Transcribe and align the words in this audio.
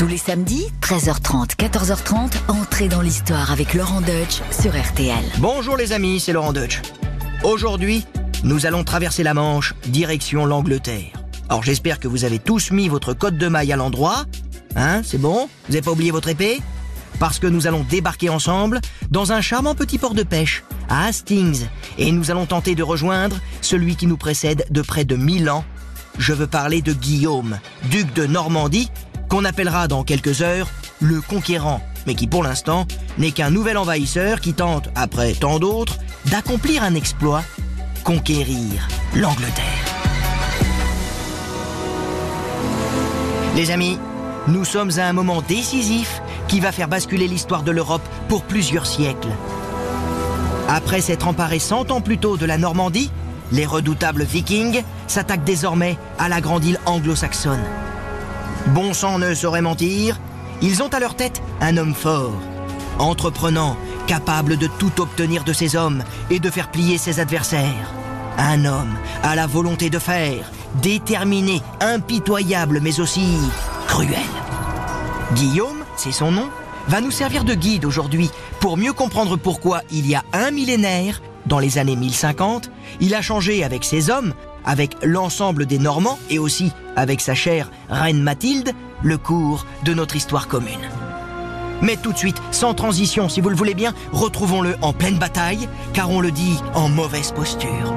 Tous 0.00 0.06
les 0.06 0.16
samedis, 0.16 0.64
13h30, 0.80 1.56
14h30, 1.56 2.30
entrez 2.48 2.88
dans 2.88 3.02
l'histoire 3.02 3.52
avec 3.52 3.74
Laurent 3.74 4.00
Deutsch 4.00 4.40
sur 4.50 4.70
RTL. 4.70 5.22
Bonjour 5.40 5.76
les 5.76 5.92
amis, 5.92 6.20
c'est 6.20 6.32
Laurent 6.32 6.54
Deutsch. 6.54 6.80
Aujourd'hui, 7.44 8.06
nous 8.42 8.64
allons 8.64 8.82
traverser 8.82 9.22
la 9.22 9.34
Manche, 9.34 9.74
direction 9.88 10.46
l'Angleterre. 10.46 11.12
Alors 11.50 11.62
j'espère 11.62 12.00
que 12.00 12.08
vous 12.08 12.24
avez 12.24 12.38
tous 12.38 12.70
mis 12.70 12.88
votre 12.88 13.12
code 13.12 13.36
de 13.36 13.46
maille 13.46 13.74
à 13.74 13.76
l'endroit. 13.76 14.24
Hein, 14.74 15.02
c'est 15.04 15.20
bon? 15.20 15.50
Vous 15.66 15.72
n'avez 15.74 15.82
pas 15.82 15.90
oublié 15.90 16.12
votre 16.12 16.28
épée? 16.28 16.62
Parce 17.18 17.38
que 17.38 17.46
nous 17.46 17.66
allons 17.66 17.84
débarquer 17.84 18.30
ensemble 18.30 18.80
dans 19.10 19.32
un 19.32 19.42
charmant 19.42 19.74
petit 19.74 19.98
port 19.98 20.14
de 20.14 20.22
pêche, 20.22 20.64
à 20.88 21.08
Hastings, 21.08 21.66
et 21.98 22.10
nous 22.10 22.30
allons 22.30 22.46
tenter 22.46 22.74
de 22.74 22.82
rejoindre 22.82 23.36
celui 23.60 23.96
qui 23.96 24.06
nous 24.06 24.16
précède 24.16 24.64
de 24.70 24.80
près 24.80 25.04
de 25.04 25.16
1000 25.16 25.50
ans. 25.50 25.66
Je 26.18 26.32
veux 26.32 26.46
parler 26.46 26.80
de 26.80 26.94
Guillaume, 26.94 27.58
duc 27.90 28.14
de 28.14 28.24
Normandie, 28.24 28.90
qu'on 29.30 29.44
appellera 29.44 29.88
dans 29.88 30.04
quelques 30.04 30.42
heures 30.42 30.68
le 31.00 31.20
conquérant, 31.22 31.80
mais 32.06 32.14
qui 32.14 32.26
pour 32.26 32.42
l'instant 32.42 32.86
n'est 33.16 33.30
qu'un 33.30 33.50
nouvel 33.50 33.78
envahisseur 33.78 34.40
qui 34.40 34.52
tente, 34.52 34.90
après 34.94 35.32
tant 35.32 35.58
d'autres, 35.58 35.98
d'accomplir 36.26 36.82
un 36.82 36.94
exploit, 36.94 37.42
conquérir 38.04 38.88
l'Angleterre. 39.14 39.64
Les 43.56 43.70
amis, 43.70 43.98
nous 44.48 44.64
sommes 44.64 44.90
à 44.98 45.06
un 45.06 45.12
moment 45.12 45.42
décisif 45.42 46.20
qui 46.48 46.60
va 46.60 46.72
faire 46.72 46.88
basculer 46.88 47.28
l'histoire 47.28 47.62
de 47.62 47.70
l'Europe 47.70 48.06
pour 48.28 48.42
plusieurs 48.42 48.86
siècles. 48.86 49.30
Après 50.68 51.00
s'être 51.00 51.28
emparés 51.28 51.58
100 51.58 51.90
ans 51.90 52.00
plus 52.00 52.18
tôt 52.18 52.36
de 52.36 52.46
la 52.46 52.58
Normandie, 52.58 53.10
les 53.52 53.66
redoutables 53.66 54.24
vikings 54.24 54.82
s'attaquent 55.06 55.44
désormais 55.44 55.98
à 56.18 56.28
la 56.28 56.40
grande 56.40 56.64
île 56.64 56.78
anglo-saxonne. 56.86 57.64
Bon 58.74 58.94
sang 58.94 59.18
ne 59.18 59.34
saurait 59.34 59.62
mentir, 59.62 60.20
ils 60.62 60.80
ont 60.80 60.88
à 60.88 61.00
leur 61.00 61.16
tête 61.16 61.42
un 61.60 61.76
homme 61.76 61.94
fort, 61.94 62.40
entreprenant, 63.00 63.76
capable 64.06 64.56
de 64.56 64.68
tout 64.78 65.00
obtenir 65.00 65.42
de 65.42 65.52
ses 65.52 65.74
hommes 65.74 66.04
et 66.30 66.38
de 66.38 66.50
faire 66.50 66.70
plier 66.70 66.96
ses 66.96 67.18
adversaires. 67.18 67.92
Un 68.38 68.64
homme 68.64 68.96
à 69.24 69.34
la 69.34 69.48
volonté 69.48 69.90
de 69.90 69.98
faire, 69.98 70.52
déterminé, 70.82 71.62
impitoyable, 71.80 72.78
mais 72.80 73.00
aussi 73.00 73.38
cruel. 73.88 74.18
Guillaume, 75.34 75.84
c'est 75.96 76.12
son 76.12 76.30
nom, 76.30 76.48
va 76.86 77.00
nous 77.00 77.10
servir 77.10 77.42
de 77.42 77.54
guide 77.54 77.84
aujourd'hui 77.84 78.30
pour 78.60 78.76
mieux 78.76 78.92
comprendre 78.92 79.36
pourquoi 79.36 79.82
il 79.90 80.06
y 80.06 80.14
a 80.14 80.22
un 80.32 80.52
millénaire, 80.52 81.20
dans 81.46 81.58
les 81.58 81.78
années 81.78 81.96
1050, 81.96 82.70
il 83.00 83.16
a 83.16 83.22
changé 83.22 83.64
avec 83.64 83.84
ses 83.84 84.10
hommes 84.10 84.32
avec 84.64 84.96
l'ensemble 85.02 85.66
des 85.66 85.78
Normands 85.78 86.18
et 86.28 86.38
aussi 86.38 86.72
avec 86.96 87.20
sa 87.20 87.34
chère 87.34 87.70
reine 87.88 88.22
Mathilde, 88.22 88.72
le 89.02 89.18
cours 89.18 89.66
de 89.84 89.94
notre 89.94 90.16
histoire 90.16 90.48
commune. 90.48 90.88
Mais 91.82 91.96
tout 91.96 92.12
de 92.12 92.18
suite, 92.18 92.40
sans 92.50 92.74
transition 92.74 93.28
si 93.28 93.40
vous 93.40 93.48
le 93.48 93.56
voulez 93.56 93.74
bien, 93.74 93.94
retrouvons-le 94.12 94.76
en 94.82 94.92
pleine 94.92 95.18
bataille, 95.18 95.68
car 95.92 96.10
on 96.10 96.20
le 96.20 96.30
dit 96.30 96.58
en 96.74 96.88
mauvaise 96.88 97.32
posture. 97.32 97.94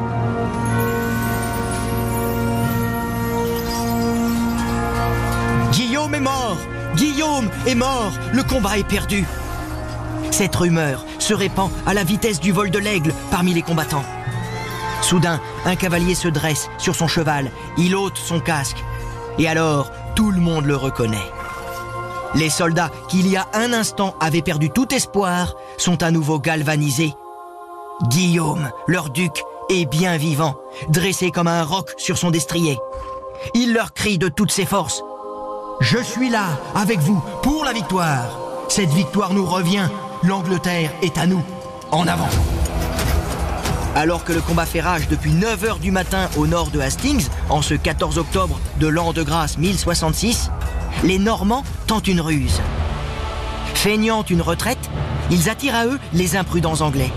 Guillaume 5.72 6.16
est 6.16 6.20
mort 6.20 6.58
Guillaume 6.96 7.50
est 7.66 7.76
mort 7.76 8.14
Le 8.32 8.44
combat 8.44 8.78
est 8.78 8.88
perdu 8.88 9.26
Cette 10.30 10.56
rumeur 10.56 11.04
se 11.18 11.34
répand 11.34 11.72
à 11.88 11.94
la 11.94 12.04
vitesse 12.04 12.40
du 12.40 12.52
vol 12.52 12.70
de 12.70 12.80
l'aigle 12.80 13.14
parmi 13.32 13.54
les 13.54 13.64
combattants. 13.64 14.06
Soudain, 15.02 15.42
un 15.66 15.76
cavalier 15.76 16.16
se 16.16 16.28
dresse 16.28 16.70
sur 16.78 16.96
son 16.96 17.08
cheval, 17.08 17.52
il 17.78 17.96
ôte 17.96 18.18
son 18.18 18.40
casque, 18.40 18.84
et 19.38 19.48
alors 19.48 19.92
tout 20.16 20.32
le 20.32 20.42
monde 20.42 20.66
le 20.66 20.76
reconnaît. 20.76 21.32
Les 22.36 22.50
soldats 22.50 22.92
qui 23.08 23.20
il 23.20 23.28
y 23.28 23.38
a 23.38 23.48
un 23.54 23.74
instant 23.74 24.16
avaient 24.20 24.42
perdu 24.42 24.70
tout 24.70 24.94
espoir 24.94 25.56
sont 25.78 26.02
à 26.02 26.12
nouveau 26.12 26.40
galvanisés. 26.40 27.14
Guillaume, 28.10 28.72
leur 28.88 29.10
duc, 29.10 29.44
est 29.70 29.86
bien 29.86 30.18
vivant, 30.18 30.56
dressé 30.90 31.32
comme 31.32 31.48
un 31.48 31.64
roc 31.64 31.94
sur 31.98 32.18
son 32.18 32.32
destrier. 32.32 32.78
Il 33.54 33.74
leur 33.74 33.94
crie 33.94 34.18
de 34.18 34.30
toutes 34.30 34.52
ses 34.52 34.66
forces. 34.66 35.04
Je 35.80 35.98
suis 36.00 36.30
là, 36.30 36.46
avec 36.76 37.00
vous, 37.00 37.22
pour 37.42 37.66
la 37.66 37.74
victoire. 37.74 38.40
Cette 38.68 38.92
victoire 38.92 39.34
nous 39.34 39.46
revient. 39.46 39.88
L'Angleterre 40.24 40.92
est 41.02 41.18
à 41.18 41.28
nous. 41.28 41.44
En 41.92 42.08
avant. 42.08 42.30
Alors 43.96 44.24
que 44.24 44.34
le 44.34 44.42
combat 44.42 44.66
fait 44.66 44.82
rage 44.82 45.08
depuis 45.08 45.32
9h 45.32 45.80
du 45.80 45.92
matin 45.92 46.28
au 46.36 46.48
nord 46.48 46.72
de 46.72 46.80
Hastings, 46.80 47.28
en 47.50 47.62
ce 47.62 47.76
14 47.76 48.18
octobre 48.18 48.60
de 48.80 48.88
l'an 48.88 49.14
de 49.14 49.22
grâce 49.22 49.60
1066, 49.60 50.50
les 51.04 51.20
Normands 51.20 51.64
tentent 51.86 52.08
une 52.08 52.22
ruse. 52.22 52.60
Feignant 53.76 54.24
une 54.24 54.42
retraite, 54.42 54.90
ils 55.30 55.48
attirent 55.48 55.76
à 55.76 55.86
eux 55.86 56.00
les 56.14 56.36
imprudents 56.36 56.82
Anglais. 56.82 57.12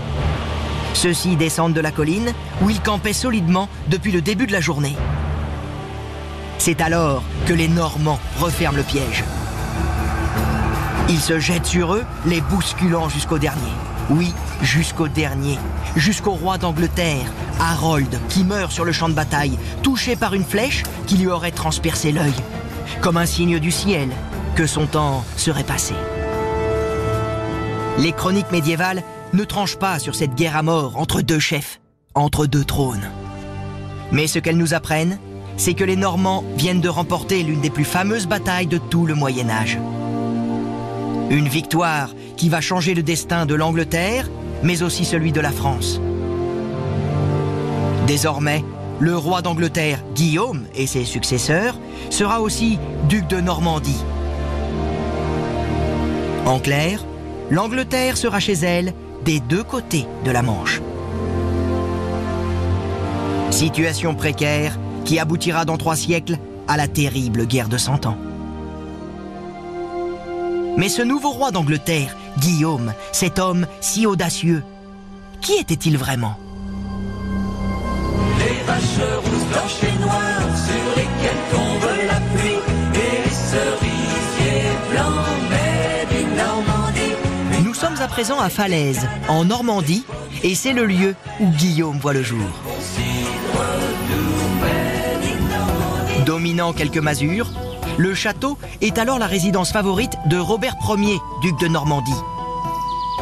Ceux-ci 0.93 1.35
descendent 1.35 1.73
de 1.73 1.81
la 1.81 1.91
colline 1.91 2.33
où 2.61 2.69
ils 2.69 2.81
campaient 2.81 3.13
solidement 3.13 3.69
depuis 3.87 4.11
le 4.11 4.21
début 4.21 4.45
de 4.45 4.51
la 4.51 4.61
journée. 4.61 4.95
C'est 6.59 6.81
alors 6.81 7.23
que 7.47 7.53
les 7.53 7.67
Normands 7.69 8.19
referment 8.39 8.77
le 8.77 8.83
piège. 8.83 9.23
Ils 11.09 11.21
se 11.21 11.39
jettent 11.39 11.65
sur 11.65 11.95
eux, 11.95 12.03
les 12.25 12.41
bousculant 12.41 13.09
jusqu'au 13.09 13.39
dernier. 13.39 13.71
Oui, 14.09 14.33
jusqu'au 14.61 15.09
dernier, 15.09 15.57
jusqu'au 15.97 16.31
roi 16.31 16.57
d'Angleterre, 16.57 17.25
Harold, 17.59 18.19
qui 18.29 18.45
meurt 18.45 18.71
sur 18.71 18.85
le 18.85 18.93
champ 18.93 19.09
de 19.09 19.13
bataille, 19.13 19.57
touché 19.83 20.15
par 20.15 20.33
une 20.33 20.45
flèche 20.45 20.83
qui 21.07 21.17
lui 21.17 21.27
aurait 21.27 21.51
transpercé 21.51 22.13
l'œil, 22.13 22.33
comme 23.01 23.17
un 23.17 23.25
signe 23.25 23.59
du 23.59 23.71
ciel 23.71 24.09
que 24.55 24.65
son 24.65 24.85
temps 24.85 25.25
serait 25.35 25.63
passé. 25.63 25.93
Les 27.97 28.13
chroniques 28.13 28.51
médiévales 28.51 29.03
ne 29.33 29.43
tranchent 29.43 29.77
pas 29.77 29.99
sur 29.99 30.15
cette 30.15 30.35
guerre 30.35 30.55
à 30.55 30.63
mort 30.63 30.97
entre 30.97 31.21
deux 31.21 31.39
chefs, 31.39 31.81
entre 32.15 32.45
deux 32.45 32.63
trônes. 32.63 33.09
Mais 34.13 34.27
ce 34.27 34.39
qu'elles 34.39 34.57
nous 34.57 34.73
apprennent, 34.73 35.19
c'est 35.57 35.73
que 35.73 35.83
les 35.83 35.95
Normands 35.97 36.45
viennent 36.55 36.81
de 36.81 36.87
remporter 36.87 37.43
l'une 37.43 37.59
des 37.59 37.69
plus 37.69 37.83
fameuses 37.83 38.27
batailles 38.27 38.67
de 38.67 38.77
tout 38.77 39.05
le 39.05 39.15
Moyen 39.15 39.49
Âge. 39.49 39.79
Une 41.29 41.49
victoire 41.49 42.09
qui 42.37 42.49
va 42.49 42.61
changer 42.61 42.93
le 42.93 43.03
destin 43.03 43.45
de 43.45 43.55
l'Angleterre, 43.55 44.29
mais 44.63 44.83
aussi 44.83 45.03
celui 45.03 45.31
de 45.31 45.41
la 45.41 45.51
France. 45.51 45.99
Désormais, 48.05 48.63
le 48.99 49.17
roi 49.17 49.41
d'Angleterre, 49.41 50.03
Guillaume, 50.15 50.63
et 50.75 50.87
ses 50.87 51.03
successeurs, 51.03 51.77
sera 52.09 52.41
aussi 52.41 52.79
duc 53.09 53.27
de 53.27 53.41
Normandie. 53.41 54.03
En 56.45 56.59
clair, 56.59 57.03
l'Angleterre 57.49 58.17
sera 58.17 58.39
chez 58.39 58.53
elle 58.53 58.93
des 59.25 59.39
deux 59.39 59.63
côtés 59.63 60.05
de 60.23 60.31
la 60.31 60.41
Manche. 60.41 60.81
Situation 63.51 64.15
précaire 64.15 64.77
qui 65.03 65.19
aboutira 65.19 65.65
dans 65.65 65.77
trois 65.77 65.95
siècles 65.95 66.37
à 66.67 66.77
la 66.77 66.87
terrible 66.87 67.45
guerre 67.45 67.69
de 67.69 67.77
Cent 67.77 68.05
Ans. 68.05 68.17
Mais 70.77 70.89
ce 70.89 71.01
nouveau 71.01 71.31
roi 71.31 71.51
d'Angleterre, 71.51 72.15
Guillaume, 72.37 72.93
cet 73.11 73.39
homme 73.39 73.65
si 73.81 74.05
audacieux, 74.05 74.63
qui 75.41 75.53
était-il 75.53 75.97
vraiment? 75.97 76.37
Les 78.39 78.63
vaches 78.65 78.81
rousses, 79.23 79.45
blanches 79.51 79.83
et 79.83 79.99
noires 80.01 80.55
sur 80.55 80.89
lesquelles 80.95 81.43
tombe 81.51 81.89
la 82.07 82.19
pluie 82.37 82.59
et 82.93 83.27
les 83.27 83.33
cerisiers 83.33 84.69
blancs 84.91 85.25
mais 85.49 86.05
du 86.15 86.25
Normandie. 86.35 87.63
Nous 87.65 87.73
sommes 87.73 87.99
à 88.01 88.07
présent 88.07 88.39
à 88.39 88.49
Falaise, 88.49 89.07
en 89.27 89.45
Normandie, 89.45 90.05
et 90.43 90.53
c'est 90.53 90.73
le 90.73 90.85
lieu 90.85 91.15
où 91.39 91.49
Guillaume 91.49 91.97
voit 91.97 92.13
le 92.13 92.23
jour. 92.23 92.47
Dominant 96.25 96.73
quelques 96.73 96.97
masures, 96.97 97.49
le 97.97 98.13
château 98.13 98.57
est 98.81 98.97
alors 98.97 99.19
la 99.19 99.27
résidence 99.27 99.71
favorite 99.71 100.13
de 100.27 100.37
Robert 100.37 100.75
Ier, 100.87 101.19
duc 101.41 101.59
de 101.59 101.67
Normandie. 101.67 102.11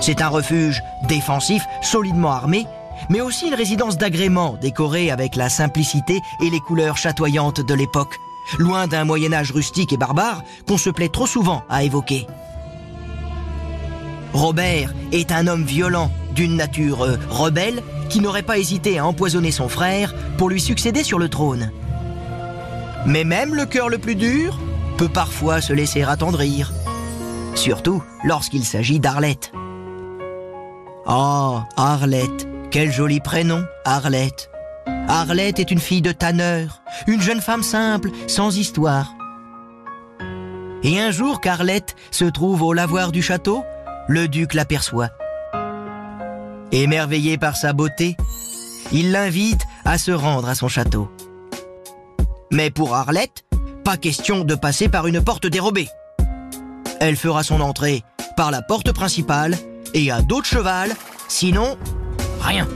C'est 0.01 0.21
un 0.21 0.27
refuge 0.27 0.81
défensif, 1.07 1.63
solidement 1.81 2.31
armé, 2.31 2.65
mais 3.09 3.21
aussi 3.21 3.47
une 3.47 3.53
résidence 3.53 3.97
d'agrément 3.97 4.57
décorée 4.61 5.11
avec 5.11 5.35
la 5.35 5.49
simplicité 5.49 6.21
et 6.41 6.49
les 6.49 6.59
couleurs 6.59 6.97
chatoyantes 6.97 7.61
de 7.61 7.73
l'époque, 7.73 8.19
loin 8.59 8.87
d'un 8.87 9.05
Moyen 9.05 9.33
Âge 9.33 9.51
rustique 9.51 9.93
et 9.93 9.97
barbare 9.97 10.43
qu'on 10.67 10.77
se 10.77 10.89
plaît 10.89 11.09
trop 11.09 11.27
souvent 11.27 11.63
à 11.69 11.83
évoquer. 11.83 12.27
Robert 14.33 14.93
est 15.13 15.31
un 15.31 15.47
homme 15.47 15.63
violent, 15.63 16.11
d'une 16.33 16.57
nature 16.57 17.03
euh, 17.03 17.17
rebelle, 17.29 17.81
qui 18.09 18.19
n'aurait 18.19 18.43
pas 18.43 18.57
hésité 18.57 18.99
à 18.99 19.05
empoisonner 19.05 19.51
son 19.51 19.69
frère 19.69 20.13
pour 20.37 20.49
lui 20.49 20.59
succéder 20.59 21.03
sur 21.03 21.19
le 21.19 21.29
trône. 21.29 21.71
Mais 23.05 23.23
même 23.23 23.55
le 23.55 23.65
cœur 23.65 23.87
le 23.87 23.97
plus 23.97 24.15
dur 24.15 24.59
peut 24.97 25.09
parfois 25.09 25.61
se 25.61 25.73
laisser 25.73 26.03
attendrir, 26.03 26.71
surtout 27.55 28.03
lorsqu'il 28.23 28.63
s'agit 28.63 28.99
d'Arlette. 28.99 29.51
Oh, 31.07 31.59
Arlette, 31.77 32.47
quel 32.71 32.91
joli 32.91 33.19
prénom, 33.19 33.63
Arlette. 33.83 34.49
Arlette 35.07 35.59
est 35.59 35.71
une 35.71 35.79
fille 35.79 36.01
de 36.01 36.11
tanneur, 36.11 36.81
une 37.07 37.21
jeune 37.21 37.41
femme 37.41 37.63
simple, 37.63 38.09
sans 38.27 38.57
histoire. 38.57 39.13
Et 40.83 40.99
un 40.99 41.11
jour 41.11 41.41
qu'Arlette 41.41 41.95
se 42.11 42.25
trouve 42.25 42.61
au 42.61 42.73
lavoir 42.73 43.11
du 43.11 43.21
château, 43.21 43.63
le 44.07 44.27
duc 44.27 44.53
l'aperçoit. 44.53 45.09
Émerveillé 46.71 47.37
par 47.37 47.55
sa 47.55 47.73
beauté, 47.73 48.17
il 48.91 49.11
l'invite 49.11 49.61
à 49.83 49.97
se 49.97 50.11
rendre 50.11 50.49
à 50.49 50.55
son 50.55 50.67
château. 50.67 51.09
Mais 52.51 52.69
pour 52.69 52.95
Arlette, 52.95 53.44
pas 53.85 53.97
question 53.97 54.43
de 54.43 54.55
passer 54.55 54.89
par 54.89 55.05
une 55.05 55.21
porte 55.21 55.45
dérobée. 55.45 55.87
Elle 56.99 57.15
fera 57.15 57.43
son 57.43 57.61
entrée 57.61 58.03
par 58.35 58.49
la 58.49 58.63
porte 58.63 58.91
principale 58.91 59.55
et 59.93 60.09
à 60.09 60.23
dos 60.23 60.41
de 60.41 60.93
sinon, 61.27 61.77
rien. 62.41 62.67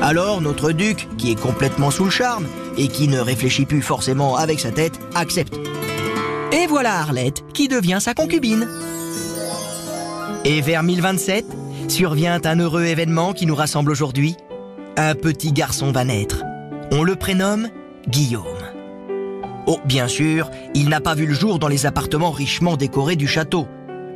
Alors 0.00 0.40
notre 0.40 0.72
duc, 0.72 1.06
qui 1.18 1.32
est 1.32 1.40
complètement 1.40 1.90
sous 1.90 2.04
le 2.04 2.10
charme 2.10 2.46
et 2.78 2.88
qui 2.88 3.08
ne 3.08 3.20
réfléchit 3.20 3.66
plus 3.66 3.82
forcément 3.82 4.36
avec 4.36 4.58
sa 4.58 4.70
tête, 4.70 4.98
accepte. 5.14 5.54
Et 6.50 6.66
voilà 6.66 7.00
Arlette 7.00 7.44
qui 7.52 7.68
devient 7.68 7.98
sa 8.00 8.14
concubine. 8.14 8.66
Et 10.46 10.62
vers 10.62 10.82
1027, 10.82 11.44
survient 11.88 12.40
un 12.42 12.58
heureux 12.58 12.84
événement 12.84 13.34
qui 13.34 13.44
nous 13.44 13.54
rassemble 13.54 13.90
aujourd'hui. 13.90 14.34
Un 14.96 15.14
petit 15.14 15.52
garçon 15.52 15.92
va 15.92 16.04
naître. 16.04 16.42
On 16.90 17.02
le 17.02 17.16
prénomme 17.16 17.68
Guillaume. 18.08 18.53
Oh, 19.66 19.80
bien 19.86 20.08
sûr, 20.08 20.50
il 20.74 20.90
n'a 20.90 21.00
pas 21.00 21.14
vu 21.14 21.24
le 21.26 21.32
jour 21.32 21.58
dans 21.58 21.68
les 21.68 21.86
appartements 21.86 22.30
richement 22.30 22.76
décorés 22.76 23.16
du 23.16 23.26
château, 23.26 23.66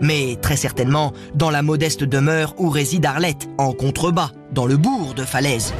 mais 0.02 0.36
très 0.36 0.56
certainement 0.56 1.14
dans 1.34 1.48
la 1.48 1.62
modeste 1.62 2.04
demeure 2.04 2.54
où 2.58 2.68
réside 2.68 3.06
Arlette, 3.06 3.48
en 3.56 3.72
contrebas, 3.72 4.30
dans 4.52 4.66
le 4.66 4.76
bourg 4.76 5.14
de 5.14 5.24
Falaise, 5.24 5.72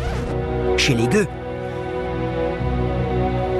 chez 0.78 0.94
les 0.94 1.06
gueux. 1.06 1.26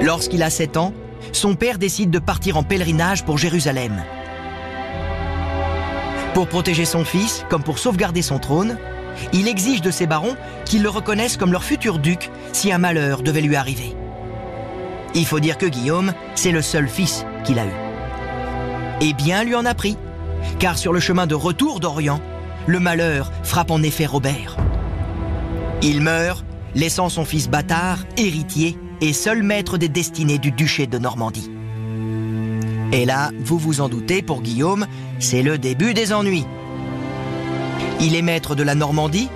Lorsqu'il 0.01 0.41
a 0.41 0.49
7 0.49 0.77
ans, 0.77 0.93
son 1.31 1.53
père 1.53 1.77
décide 1.77 2.09
de 2.09 2.19
partir 2.19 2.57
en 2.57 2.63
pèlerinage 2.63 3.23
pour 3.23 3.37
Jérusalem. 3.37 4.03
Pour 6.33 6.47
protéger 6.47 6.85
son 6.85 7.05
fils, 7.05 7.45
comme 7.49 7.63
pour 7.63 7.77
sauvegarder 7.77 8.23
son 8.23 8.39
trône, 8.39 8.77
il 9.31 9.47
exige 9.47 9.81
de 9.81 9.91
ses 9.91 10.07
barons 10.07 10.37
qu'ils 10.65 10.81
le 10.81 10.89
reconnaissent 10.89 11.37
comme 11.37 11.51
leur 11.51 11.63
futur 11.63 11.99
duc 11.99 12.31
si 12.51 12.71
un 12.71 12.77
malheur 12.79 13.21
devait 13.21 13.41
lui 13.41 13.55
arriver. 13.55 13.95
Il 15.15 15.25
faut 15.25 15.39
dire 15.39 15.57
que 15.57 15.65
Guillaume, 15.65 16.13
c'est 16.35 16.51
le 16.51 16.61
seul 16.61 16.87
fils 16.87 17.25
qu'il 17.43 17.59
a 17.59 17.65
eu. 17.65 17.73
Et 19.01 19.13
bien 19.13 19.43
lui 19.43 19.55
en 19.55 19.65
a 19.65 19.73
pris, 19.73 19.97
car 20.59 20.77
sur 20.77 20.93
le 20.93 20.99
chemin 20.99 21.27
de 21.27 21.35
retour 21.35 21.79
d'Orient, 21.79 22.21
le 22.67 22.79
malheur 22.79 23.31
frappe 23.43 23.71
en 23.71 23.81
effet 23.81 24.05
Robert. 24.05 24.57
Il 25.81 26.01
meurt, 26.01 26.45
laissant 26.75 27.09
son 27.09 27.25
fils 27.25 27.49
bâtard, 27.49 27.99
héritier 28.17 28.77
et 29.01 29.13
seul 29.13 29.43
maître 29.43 29.77
des 29.77 29.89
destinées 29.89 30.37
du 30.37 30.51
duché 30.51 30.87
de 30.87 30.97
Normandie. 30.97 31.49
Et 32.91 33.05
là, 33.05 33.31
vous 33.39 33.57
vous 33.57 33.81
en 33.81 33.89
doutez, 33.89 34.21
pour 34.21 34.41
Guillaume, 34.41 34.85
c'est 35.19 35.43
le 35.43 35.57
début 35.57 35.93
des 35.93 36.11
ennuis. 36.11 36.45
Il 38.01 38.15
est 38.15 38.21
maître 38.21 38.55
de 38.55 38.63
la 38.63 38.75
Normandie 38.75 39.29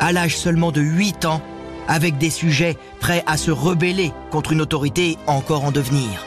à 0.00 0.12
l'âge 0.12 0.36
seulement 0.36 0.72
de 0.72 0.80
8 0.80 1.24
ans, 1.24 1.42
avec 1.88 2.18
des 2.18 2.30
sujets 2.30 2.76
prêts 3.00 3.22
à 3.26 3.36
se 3.36 3.50
rebeller 3.50 4.12
contre 4.30 4.52
une 4.52 4.60
autorité 4.60 5.18
encore 5.26 5.64
en 5.64 5.70
devenir. 5.70 6.24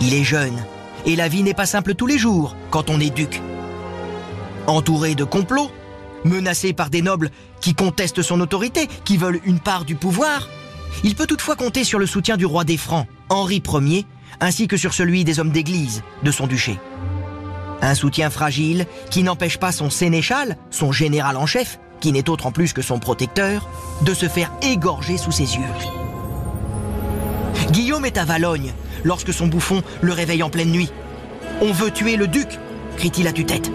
Il 0.00 0.14
est 0.14 0.24
jeune, 0.24 0.64
et 1.06 1.16
la 1.16 1.28
vie 1.28 1.42
n'est 1.42 1.54
pas 1.54 1.66
simple 1.66 1.94
tous 1.94 2.06
les 2.06 2.18
jours 2.18 2.56
quand 2.70 2.90
on 2.90 3.00
est 3.00 3.14
duc. 3.14 3.40
Entouré 4.66 5.14
de 5.14 5.24
complots, 5.24 5.70
menacé 6.24 6.72
par 6.72 6.90
des 6.90 7.02
nobles 7.02 7.30
qui 7.60 7.74
contestent 7.74 8.22
son 8.22 8.40
autorité, 8.40 8.88
qui 9.04 9.16
veulent 9.16 9.40
une 9.44 9.60
part 9.60 9.84
du 9.84 9.94
pouvoir, 9.94 10.48
il 11.04 11.14
peut 11.14 11.26
toutefois 11.26 11.56
compter 11.56 11.84
sur 11.84 11.98
le 11.98 12.06
soutien 12.06 12.36
du 12.36 12.46
roi 12.46 12.64
des 12.64 12.76
Francs, 12.76 13.06
Henri 13.28 13.62
Ier, 13.66 14.06
ainsi 14.40 14.68
que 14.68 14.76
sur 14.76 14.94
celui 14.94 15.24
des 15.24 15.40
hommes 15.40 15.50
d'église 15.50 16.02
de 16.22 16.30
son 16.30 16.46
duché. 16.46 16.78
Un 17.80 17.94
soutien 17.94 18.30
fragile 18.30 18.86
qui 19.10 19.22
n'empêche 19.22 19.58
pas 19.58 19.72
son 19.72 19.90
sénéchal, 19.90 20.56
son 20.70 20.92
général 20.92 21.36
en 21.36 21.46
chef, 21.46 21.78
qui 22.00 22.12
n'est 22.12 22.28
autre 22.28 22.46
en 22.46 22.52
plus 22.52 22.72
que 22.72 22.82
son 22.82 22.98
protecteur, 22.98 23.68
de 24.02 24.14
se 24.14 24.28
faire 24.28 24.52
égorger 24.62 25.16
sous 25.16 25.32
ses 25.32 25.56
yeux. 25.56 25.62
Guillaume 27.70 28.06
est 28.06 28.18
à 28.18 28.24
Valogne 28.24 28.72
lorsque 29.04 29.32
son 29.32 29.46
bouffon 29.46 29.82
le 30.00 30.12
réveille 30.12 30.42
en 30.42 30.50
pleine 30.50 30.70
nuit. 30.70 30.90
On 31.60 31.72
veut 31.72 31.90
tuer 31.90 32.16
le 32.16 32.26
duc, 32.26 32.58
crie-t-il 32.96 33.26
à 33.26 33.32
tue-tête. 33.32 33.70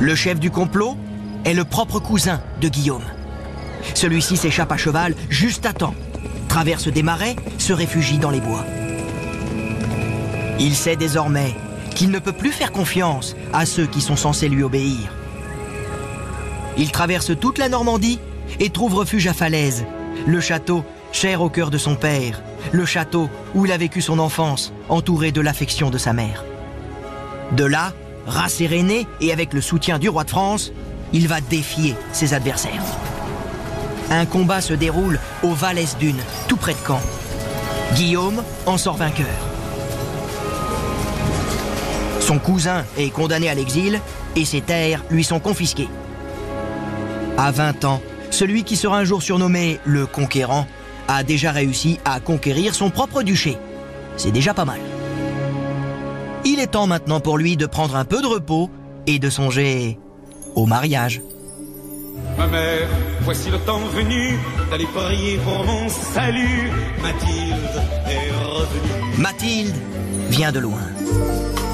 Le 0.00 0.14
chef 0.14 0.40
du 0.40 0.50
complot 0.50 0.96
est 1.44 1.54
le 1.54 1.64
propre 1.64 2.00
cousin 2.00 2.40
de 2.60 2.68
Guillaume. 2.68 3.04
Celui-ci 3.94 4.36
s'échappe 4.36 4.72
à 4.72 4.76
cheval 4.76 5.14
juste 5.28 5.66
à 5.66 5.72
temps, 5.72 5.94
traverse 6.48 6.88
des 6.88 7.02
marais, 7.02 7.36
se 7.58 7.72
réfugie 7.72 8.18
dans 8.18 8.30
les 8.30 8.40
bois. 8.40 8.64
Il 10.58 10.74
sait 10.74 10.96
désormais 10.96 11.54
qu'il 11.94 12.10
ne 12.10 12.18
peut 12.18 12.32
plus 12.32 12.52
faire 12.52 12.72
confiance 12.72 13.36
à 13.52 13.66
ceux 13.66 13.86
qui 13.86 14.00
sont 14.00 14.16
censés 14.16 14.48
lui 14.48 14.62
obéir. 14.62 15.12
Il 16.78 16.90
traverse 16.90 17.38
toute 17.38 17.58
la 17.58 17.68
Normandie 17.68 18.18
et 18.60 18.70
trouve 18.70 18.94
refuge 18.94 19.26
à 19.26 19.32
Falaise, 19.32 19.84
le 20.26 20.40
château 20.40 20.84
cher 21.12 21.42
au 21.42 21.50
cœur 21.50 21.70
de 21.70 21.78
son 21.78 21.94
père, 21.94 22.42
le 22.72 22.86
château 22.86 23.28
où 23.54 23.66
il 23.66 23.72
a 23.72 23.76
vécu 23.76 24.00
son 24.00 24.18
enfance, 24.18 24.72
entouré 24.88 25.30
de 25.30 25.40
l'affection 25.40 25.90
de 25.90 25.98
sa 25.98 26.12
mère. 26.12 26.44
De 27.52 27.64
là, 27.64 27.92
rasséréné 28.26 29.06
et 29.20 29.32
avec 29.32 29.52
le 29.52 29.60
soutien 29.60 29.98
du 29.98 30.08
roi 30.08 30.24
de 30.24 30.30
France, 30.30 30.72
il 31.12 31.28
va 31.28 31.40
défier 31.40 31.94
ses 32.12 32.32
adversaires. 32.32 32.82
Un 34.10 34.24
combat 34.24 34.60
se 34.60 34.72
déroule 34.72 35.20
au 35.42 35.52
Valès 35.52 35.96
d'Une, 35.98 36.20
tout 36.48 36.56
près 36.56 36.72
de 36.72 36.78
Caen. 36.86 37.00
Guillaume 37.94 38.42
en 38.66 38.78
sort 38.78 38.96
vainqueur. 38.96 39.26
Son 42.20 42.38
cousin 42.38 42.84
est 42.96 43.10
condamné 43.10 43.48
à 43.48 43.54
l'exil 43.54 44.00
et 44.36 44.44
ses 44.44 44.60
terres 44.62 45.02
lui 45.10 45.24
sont 45.24 45.40
confisquées. 45.40 45.88
À 47.42 47.50
20 47.50 47.84
ans, 47.86 48.00
celui 48.30 48.62
qui 48.62 48.76
sera 48.76 48.98
un 48.98 49.04
jour 49.04 49.20
surnommé 49.20 49.80
le 49.84 50.06
conquérant 50.06 50.64
a 51.08 51.24
déjà 51.24 51.50
réussi 51.50 51.98
à 52.04 52.20
conquérir 52.20 52.72
son 52.72 52.88
propre 52.88 53.24
duché. 53.24 53.58
C'est 54.16 54.30
déjà 54.30 54.54
pas 54.54 54.64
mal. 54.64 54.78
Il 56.44 56.60
est 56.60 56.68
temps 56.68 56.86
maintenant 56.86 57.18
pour 57.18 57.38
lui 57.38 57.56
de 57.56 57.66
prendre 57.66 57.96
un 57.96 58.04
peu 58.04 58.22
de 58.22 58.28
repos 58.28 58.70
et 59.08 59.18
de 59.18 59.28
songer 59.28 59.98
au 60.54 60.66
mariage. 60.66 61.20
Ma 62.38 62.46
mère, 62.46 62.88
voici 63.22 63.50
le 63.50 63.58
temps 63.58 63.86
venu 63.92 64.38
d'aller 64.70 64.86
prier 64.94 65.36
pour 65.38 65.64
mon 65.64 65.88
salut. 65.88 66.70
Mathilde 67.02 67.82
est 68.06 68.30
revenue. 68.46 69.18
Mathilde 69.18 69.76
vient 70.30 70.52
de 70.52 70.60
loin. 70.60 70.86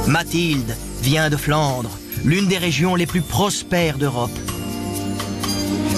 Mathilde 0.06 0.75
vient 1.02 1.28
de 1.28 1.37
Flandre, 1.37 1.90
l'une 2.25 2.48
des 2.48 2.56
régions 2.56 2.94
les 2.94 3.04
plus 3.04 3.20
prospères 3.20 3.98
d'Europe. 3.98 4.30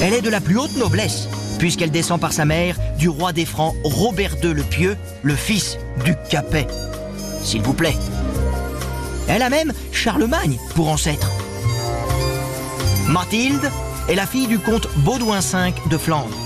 Elle 0.02 0.14
est 0.14 0.22
de 0.22 0.30
la 0.30 0.40
plus 0.40 0.58
haute 0.58 0.76
noblesse, 0.76 1.28
puisqu'elle 1.58 1.90
descend 1.90 2.18
par 2.18 2.32
sa 2.32 2.46
mère 2.46 2.76
du 2.96 3.10
roi 3.10 3.32
des 3.32 3.44
Francs 3.44 3.74
Robert 3.84 4.36
II 4.42 4.54
le 4.54 4.62
Pieux, 4.62 4.96
le 5.22 5.36
fils 5.36 5.76
du 6.04 6.14
Capet. 6.30 6.66
S'il 7.42 7.60
vous 7.60 7.74
plaît. 7.74 7.96
Elle 9.28 9.42
a 9.42 9.50
même 9.50 9.72
Charlemagne 9.92 10.58
pour 10.74 10.88
ancêtre. 10.88 11.30
Mathilde 13.08 13.70
est 14.08 14.14
la 14.14 14.26
fille 14.26 14.46
du 14.46 14.58
comte 14.58 14.88
Baudouin 14.98 15.40
V 15.40 15.74
de 15.90 15.98
Flandre. 15.98 16.36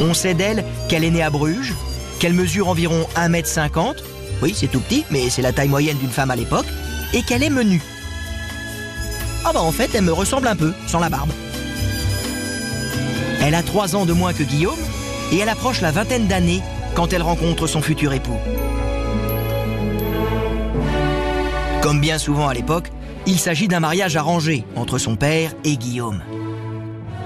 On 0.00 0.14
sait 0.14 0.34
d'elle 0.34 0.64
qu'elle 0.88 1.04
est 1.04 1.10
née 1.10 1.22
à 1.22 1.30
Bruges, 1.30 1.74
qu'elle 2.18 2.34
mesure 2.34 2.68
environ 2.68 3.06
1m50, 3.16 3.96
oui 4.42 4.52
c'est 4.56 4.68
tout 4.68 4.80
petit, 4.80 5.04
mais 5.10 5.30
c'est 5.30 5.42
la 5.42 5.52
taille 5.52 5.68
moyenne 5.68 5.98
d'une 5.98 6.10
femme 6.10 6.30
à 6.30 6.36
l'époque, 6.36 6.66
et 7.12 7.22
qu'elle 7.22 7.42
est 7.42 7.50
menue. 7.50 7.82
Ah 9.44 9.52
bah 9.52 9.62
en 9.62 9.72
fait, 9.72 9.90
elle 9.94 10.02
me 10.02 10.12
ressemble 10.12 10.48
un 10.48 10.56
peu, 10.56 10.72
sans 10.86 10.98
la 10.98 11.08
barbe. 11.08 11.30
Elle 13.40 13.54
a 13.54 13.62
3 13.62 13.96
ans 13.96 14.06
de 14.06 14.12
moins 14.12 14.32
que 14.32 14.42
Guillaume, 14.42 14.78
et 15.32 15.38
elle 15.38 15.48
approche 15.48 15.80
la 15.80 15.90
vingtaine 15.90 16.26
d'années 16.26 16.62
quand 16.94 17.12
elle 17.12 17.22
rencontre 17.22 17.66
son 17.66 17.80
futur 17.80 18.12
époux. 18.12 18.36
Comme 21.80 22.00
bien 22.00 22.18
souvent 22.18 22.48
à 22.48 22.54
l'époque, 22.54 22.90
il 23.26 23.38
s'agit 23.38 23.68
d'un 23.68 23.80
mariage 23.80 24.16
arrangé 24.16 24.64
entre 24.76 24.98
son 24.98 25.16
père 25.16 25.54
et 25.64 25.76
Guillaume. 25.76 26.20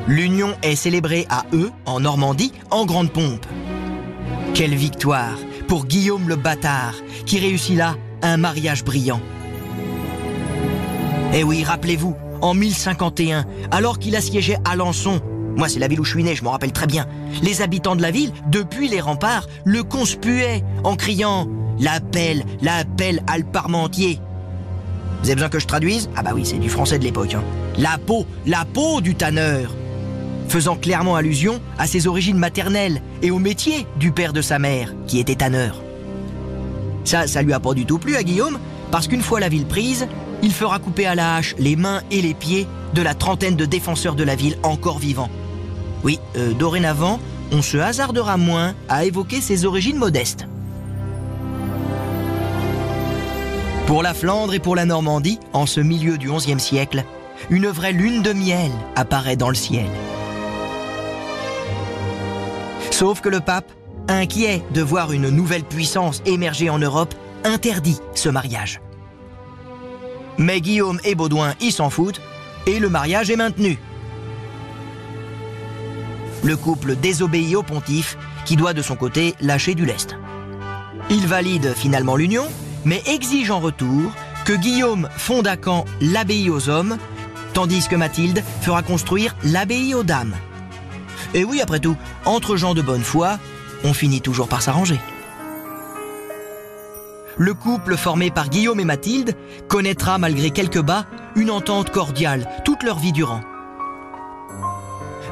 L'union 0.06 0.54
est 0.62 0.76
célébrée 0.76 1.26
à 1.30 1.44
eux, 1.52 1.72
en 1.86 2.00
Normandie, 2.00 2.52
en 2.70 2.84
grande 2.84 3.10
pompe. 3.10 3.46
Quelle 4.54 4.74
victoire 4.74 5.36
pour 5.66 5.86
Guillaume 5.86 6.28
le 6.28 6.36
bâtard, 6.36 6.94
qui 7.26 7.38
réussit 7.38 7.76
là 7.76 7.96
un 8.22 8.36
mariage 8.36 8.84
brillant. 8.84 9.20
Eh 11.32 11.42
oui, 11.42 11.64
rappelez-vous, 11.64 12.14
en 12.42 12.54
1051, 12.54 13.44
alors 13.70 13.98
qu'il 13.98 14.14
assiégeait 14.14 14.58
Alençon, 14.64 15.20
moi 15.56 15.68
c'est 15.68 15.78
la 15.78 15.88
ville 15.88 16.00
où 16.00 16.04
je 16.04 16.10
suis 16.10 16.24
né, 16.24 16.34
je 16.34 16.44
m'en 16.44 16.50
rappelle 16.50 16.72
très 16.72 16.86
bien, 16.86 17.06
les 17.42 17.62
habitants 17.62 17.96
de 17.96 18.02
la 18.02 18.10
ville, 18.10 18.32
depuis 18.48 18.88
les 18.88 19.00
remparts, 19.00 19.46
le 19.64 19.82
conspuaient 19.82 20.62
en 20.82 20.96
criant 20.96 21.48
«L'appel, 21.80 22.44
l'appel 22.62 23.22
à 23.26 23.38
le 23.38 23.44
parmentier!» 23.44 24.20
Vous 25.22 25.30
avez 25.30 25.36
besoin 25.36 25.48
que 25.48 25.58
je 25.58 25.66
traduise? 25.66 26.10
Ah 26.16 26.22
bah 26.22 26.32
oui, 26.34 26.44
c'est 26.44 26.58
du 26.58 26.68
français 26.68 26.98
de 26.98 27.04
l'époque. 27.04 27.34
Hein. 27.34 27.42
La 27.78 27.96
peau, 27.96 28.26
la 28.46 28.66
peau 28.66 29.00
du 29.00 29.14
tanneur 29.14 29.74
faisant 30.48 30.76
clairement 30.76 31.16
allusion 31.16 31.60
à 31.78 31.86
ses 31.86 32.06
origines 32.06 32.36
maternelles 32.36 33.00
et 33.22 33.30
au 33.30 33.38
métier 33.38 33.86
du 33.98 34.12
père 34.12 34.34
de 34.34 34.42
sa 34.42 34.58
mère, 34.58 34.94
qui 35.06 35.18
était 35.18 35.36
tanneur. 35.36 35.82
Ça, 37.04 37.26
ça 37.26 37.42
lui 37.42 37.52
a 37.52 37.60
pas 37.60 37.74
du 37.74 37.86
tout 37.86 37.98
plu 37.98 38.16
à 38.16 38.22
Guillaume, 38.22 38.58
parce 38.90 39.08
qu'une 39.08 39.22
fois 39.22 39.40
la 39.40 39.48
ville 39.48 39.66
prise, 39.66 40.06
il 40.42 40.52
fera 40.52 40.78
couper 40.78 41.06
à 41.06 41.14
la 41.14 41.36
hache 41.36 41.54
les 41.58 41.76
mains 41.76 42.02
et 42.10 42.20
les 42.20 42.34
pieds 42.34 42.66
de 42.92 43.02
la 43.02 43.14
trentaine 43.14 43.56
de 43.56 43.64
défenseurs 43.64 44.14
de 44.14 44.24
la 44.24 44.36
ville 44.36 44.58
encore 44.62 44.98
vivants. 44.98 45.30
Oui, 46.04 46.20
euh, 46.36 46.52
dorénavant, 46.52 47.18
on 47.50 47.62
se 47.62 47.78
hasardera 47.78 48.36
moins 48.36 48.74
à 48.88 49.06
évoquer 49.06 49.40
ses 49.40 49.64
origines 49.64 49.96
modestes. 49.96 50.46
Pour 53.86 54.02
la 54.02 54.14
Flandre 54.14 54.54
et 54.54 54.58
pour 54.58 54.76
la 54.76 54.84
Normandie, 54.84 55.40
en 55.52 55.66
ce 55.66 55.80
milieu 55.80 56.18
du 56.18 56.30
XIe 56.30 56.60
siècle, 56.60 57.04
une 57.50 57.68
vraie 57.68 57.92
lune 57.92 58.22
de 58.22 58.32
miel 58.32 58.70
apparaît 58.96 59.36
dans 59.36 59.48
le 59.48 59.54
ciel. 59.54 59.86
Sauf 62.90 63.20
que 63.20 63.28
le 63.28 63.40
pape, 63.40 63.70
inquiet 64.08 64.62
de 64.72 64.82
voir 64.82 65.12
une 65.12 65.30
nouvelle 65.30 65.64
puissance 65.64 66.22
émerger 66.26 66.70
en 66.70 66.78
Europe, 66.78 67.14
interdit 67.44 67.98
ce 68.14 68.28
mariage. 68.28 68.80
Mais 70.38 70.60
Guillaume 70.60 71.00
et 71.04 71.14
Baudouin 71.14 71.54
y 71.60 71.70
s'en 71.70 71.90
foutent 71.90 72.20
et 72.66 72.78
le 72.78 72.88
mariage 72.88 73.30
est 73.30 73.36
maintenu. 73.36 73.78
Le 76.44 76.58
couple 76.58 76.94
désobéit 76.96 77.56
au 77.56 77.62
pontife 77.62 78.18
qui 78.44 78.56
doit 78.56 78.74
de 78.74 78.82
son 78.82 78.96
côté 78.96 79.34
lâcher 79.40 79.74
du 79.74 79.86
lest. 79.86 80.16
Il 81.08 81.26
valide 81.26 81.72
finalement 81.74 82.16
l'union, 82.16 82.44
mais 82.84 83.02
exige 83.06 83.50
en 83.50 83.60
retour 83.60 84.12
que 84.44 84.52
Guillaume 84.52 85.08
fonde 85.16 85.46
à 85.46 85.56
Caen 85.56 85.86
l'abbaye 86.02 86.50
aux 86.50 86.68
hommes, 86.68 86.98
tandis 87.54 87.88
que 87.88 87.96
Mathilde 87.96 88.42
fera 88.60 88.82
construire 88.82 89.34
l'abbaye 89.42 89.94
aux 89.94 90.02
dames. 90.02 90.34
Et 91.32 91.44
oui, 91.44 91.62
après 91.62 91.80
tout, 91.80 91.96
entre 92.26 92.56
gens 92.56 92.74
de 92.74 92.82
bonne 92.82 93.02
foi, 93.02 93.38
on 93.82 93.94
finit 93.94 94.20
toujours 94.20 94.48
par 94.48 94.60
s'arranger. 94.60 95.00
Le 97.38 97.54
couple 97.54 97.96
formé 97.96 98.30
par 98.30 98.50
Guillaume 98.50 98.80
et 98.80 98.84
Mathilde 98.84 99.34
connaîtra, 99.66 100.18
malgré 100.18 100.50
quelques 100.50 100.82
bas, 100.82 101.06
une 101.36 101.50
entente 101.50 101.90
cordiale 101.90 102.46
toute 102.66 102.82
leur 102.82 102.98
vie 102.98 103.12
durant. 103.12 103.40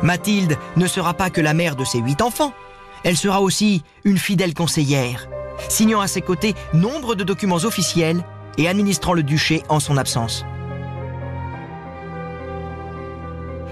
Mathilde 0.02 0.58
ne 0.76 0.86
sera 0.86 1.14
pas 1.14 1.30
que 1.30 1.40
la 1.40 1.54
mère 1.54 1.76
de 1.76 1.84
ses 1.84 1.98
huit 1.98 2.22
enfants, 2.22 2.52
elle 3.04 3.16
sera 3.16 3.40
aussi 3.40 3.82
une 4.04 4.18
fidèle 4.18 4.54
conseillère, 4.54 5.28
signant 5.68 6.00
à 6.00 6.06
ses 6.06 6.22
côtés 6.22 6.54
nombre 6.72 7.14
de 7.14 7.24
documents 7.24 7.56
officiels 7.56 8.24
et 8.58 8.68
administrant 8.68 9.12
le 9.12 9.22
duché 9.22 9.62
en 9.68 9.80
son 9.80 9.96
absence. 9.96 10.44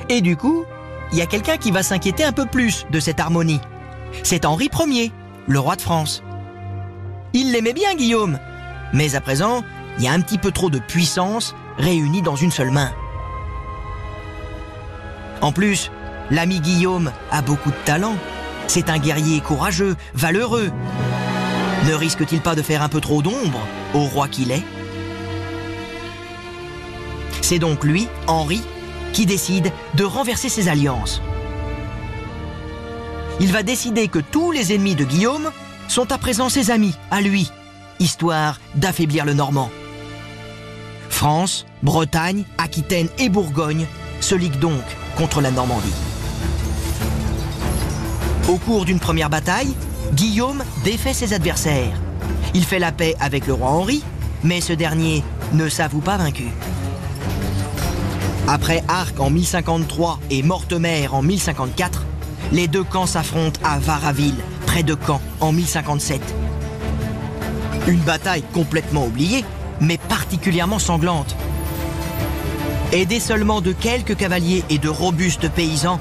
Et 0.09 0.21
du 0.21 0.37
coup, 0.37 0.65
il 1.13 1.19
y 1.19 1.23
a 1.23 1.27
quelqu'un 1.27 1.57
qui 1.57 1.71
va 1.71 1.83
s'inquiéter 1.83 2.25
un 2.25 2.33
peu 2.33 2.47
plus 2.47 2.87
de 2.91 3.01
cette 3.01 3.21
harmonie. 3.21 3.61
C'est 4.23 4.45
Henri 4.45 4.69
Ier, 4.87 5.13
le 5.47 5.59
roi 5.59 5.77
de 5.77 5.83
France. 5.83 6.23
Il 7.33 7.53
l'aimait 7.53 7.73
bien, 7.73 7.95
Guillaume, 7.95 8.39
mais 8.93 9.15
à 9.15 9.21
présent, 9.21 9.63
il 9.99 10.05
y 10.05 10.09
a 10.09 10.13
un 10.13 10.21
petit 10.21 10.39
peu 10.39 10.51
trop 10.51 10.71
de 10.71 10.79
puissance 10.79 11.55
réunie 11.79 12.23
dans 12.23 12.37
une 12.37 12.51
seule 12.51 12.71
main. 12.71 12.91
En 15.41 15.53
plus, 15.53 15.91
l'ami 16.31 16.61
Guillaume 16.61 17.13
a 17.31 17.43
beaucoup 17.43 17.71
de 17.71 17.85
talent. 17.85 18.17
C'est 18.67 18.91
un 18.91 18.99
guerrier 18.99 19.41
courageux, 19.41 19.97
valeureux. 20.15 20.71
Ne 21.87 21.95
risque-t-il 21.95 22.41
pas 22.41 22.55
de 22.55 22.63
faire 22.63 22.83
un 22.83 22.89
peu 22.89 23.01
trop 23.01 23.23
d'ombre 23.23 23.61
au 23.95 24.05
roi 24.05 24.29
qu'il 24.29 24.51
est? 24.53 24.63
C'est 27.41 27.59
donc 27.59 27.85
lui, 27.85 28.07
Henri, 28.27 28.63
qui 29.13 29.27
décide 29.27 29.73
de 29.95 30.05
renverser 30.05 30.49
ses 30.49 30.69
alliances. 30.69 31.21
Il 33.41 33.51
va 33.53 33.63
décider 33.63 34.09
que 34.09 34.19
tous 34.19 34.53
les 34.53 34.75
ennemis 34.75 34.95
de 34.95 35.05
Guillaume 35.05 35.51
sont 35.89 36.13
à 36.13 36.19
présent 36.19 36.49
ses 36.49 36.71
amis, 36.71 36.95
à 37.11 37.21
lui, 37.21 37.51
histoire 37.99 38.61
d'affaiblir 38.75 39.25
le 39.25 39.35
Normand. 39.35 39.71
France, 41.09 41.67
Bretagne, 41.83 42.45
Aquitaine 42.59 43.09
et 43.19 43.29
Bourgogne 43.29 43.87
se 44.21 44.35
liguent 44.35 44.61
donc 44.61 44.83
contre 45.17 45.41
la 45.41 45.51
Normandie. 45.51 46.10
Au 48.51 48.57
cours 48.57 48.85
d'une 48.85 48.99
première 48.99 49.31
bataille, 49.31 49.73
Guillaume 50.15 50.65
défait 50.83 51.13
ses 51.13 51.35
adversaires. 51.35 51.97
Il 52.53 52.65
fait 52.65 52.81
la 52.81 52.91
paix 52.91 53.15
avec 53.21 53.47
le 53.47 53.53
roi 53.53 53.69
Henri, 53.69 54.03
mais 54.43 54.61
ce 54.61 54.73
dernier 54.73 55.23
ne 55.53 55.69
s'avoue 55.69 56.01
pas 56.01 56.17
vaincu. 56.17 56.49
Après 58.49 58.83
Arques 58.89 59.21
en 59.21 59.31
1053 59.31 60.19
et 60.31 60.43
Mortemer 60.43 61.07
en 61.13 61.23
1054, 61.23 62.05
les 62.51 62.67
deux 62.67 62.83
camps 62.83 63.07
s'affrontent 63.07 63.61
à 63.63 63.79
Varaville, 63.79 64.35
près 64.67 64.83
de 64.83 64.97
Caen, 65.07 65.21
en 65.39 65.53
1057. 65.53 66.21
Une 67.87 68.01
bataille 68.01 68.43
complètement 68.53 69.07
oubliée, 69.07 69.45
mais 69.81 69.99
particulièrement 70.09 70.81
sanglante. 70.81 71.37
Aidé 72.91 73.21
seulement 73.21 73.61
de 73.61 73.71
quelques 73.71 74.17
cavaliers 74.17 74.65
et 74.71 74.79
de 74.79 74.89
robustes 74.89 75.49
paysans, 75.49 76.01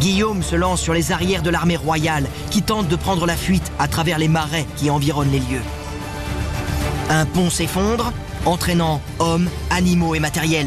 Guillaume 0.00 0.42
se 0.42 0.56
lance 0.56 0.80
sur 0.80 0.94
les 0.94 1.12
arrières 1.12 1.42
de 1.42 1.50
l'armée 1.50 1.76
royale 1.76 2.26
qui 2.50 2.62
tente 2.62 2.88
de 2.88 2.96
prendre 2.96 3.26
la 3.26 3.36
fuite 3.36 3.70
à 3.78 3.88
travers 3.88 4.18
les 4.18 4.28
marais 4.28 4.66
qui 4.76 4.90
environnent 4.90 5.30
les 5.30 5.40
lieux. 5.40 5.62
Un 7.10 7.26
pont 7.26 7.50
s'effondre, 7.50 8.12
entraînant 8.44 9.00
hommes, 9.18 9.48
animaux 9.70 10.14
et 10.14 10.20
matériel. 10.20 10.66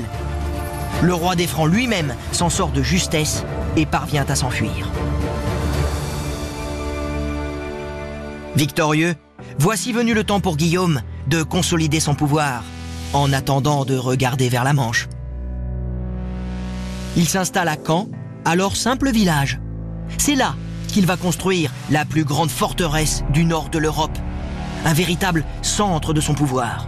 Le 1.01 1.13
roi 1.13 1.35
des 1.35 1.47
Francs 1.47 1.69
lui-même 1.69 2.15
s'en 2.31 2.49
sort 2.49 2.69
de 2.69 2.81
justesse 2.81 3.43
et 3.75 3.85
parvient 3.85 4.25
à 4.27 4.35
s'enfuir. 4.35 4.89
Victorieux, 8.55 9.15
voici 9.59 9.91
venu 9.91 10.13
le 10.13 10.23
temps 10.23 10.39
pour 10.39 10.55
Guillaume 10.55 11.01
de 11.27 11.43
consolider 11.43 11.99
son 11.99 12.15
pouvoir, 12.15 12.63
en 13.13 13.33
attendant 13.33 13.83
de 13.83 13.97
regarder 13.97 14.47
vers 14.47 14.63
la 14.63 14.73
Manche. 14.73 15.09
Il 17.17 17.27
s'installe 17.27 17.67
à 17.67 17.75
Caen, 17.75 18.07
alors 18.45 18.77
simple 18.77 19.11
village. 19.11 19.59
C'est 20.17 20.35
là 20.35 20.55
qu'il 20.87 21.05
va 21.05 21.17
construire 21.17 21.71
la 21.89 22.05
plus 22.05 22.23
grande 22.23 22.49
forteresse 22.49 23.23
du 23.31 23.43
nord 23.43 23.69
de 23.69 23.79
l'Europe, 23.79 24.17
un 24.85 24.93
véritable 24.93 25.43
centre 25.61 26.13
de 26.13 26.21
son 26.21 26.33
pouvoir. 26.33 26.87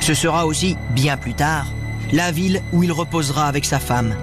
Ce 0.00 0.14
sera 0.14 0.46
aussi, 0.46 0.76
bien 0.94 1.16
plus 1.16 1.34
tard, 1.34 1.66
la 2.12 2.32
ville 2.32 2.60
où 2.72 2.82
il 2.82 2.92
reposera 2.92 3.46
avec 3.46 3.64
sa 3.64 3.78
femme. 3.78 4.14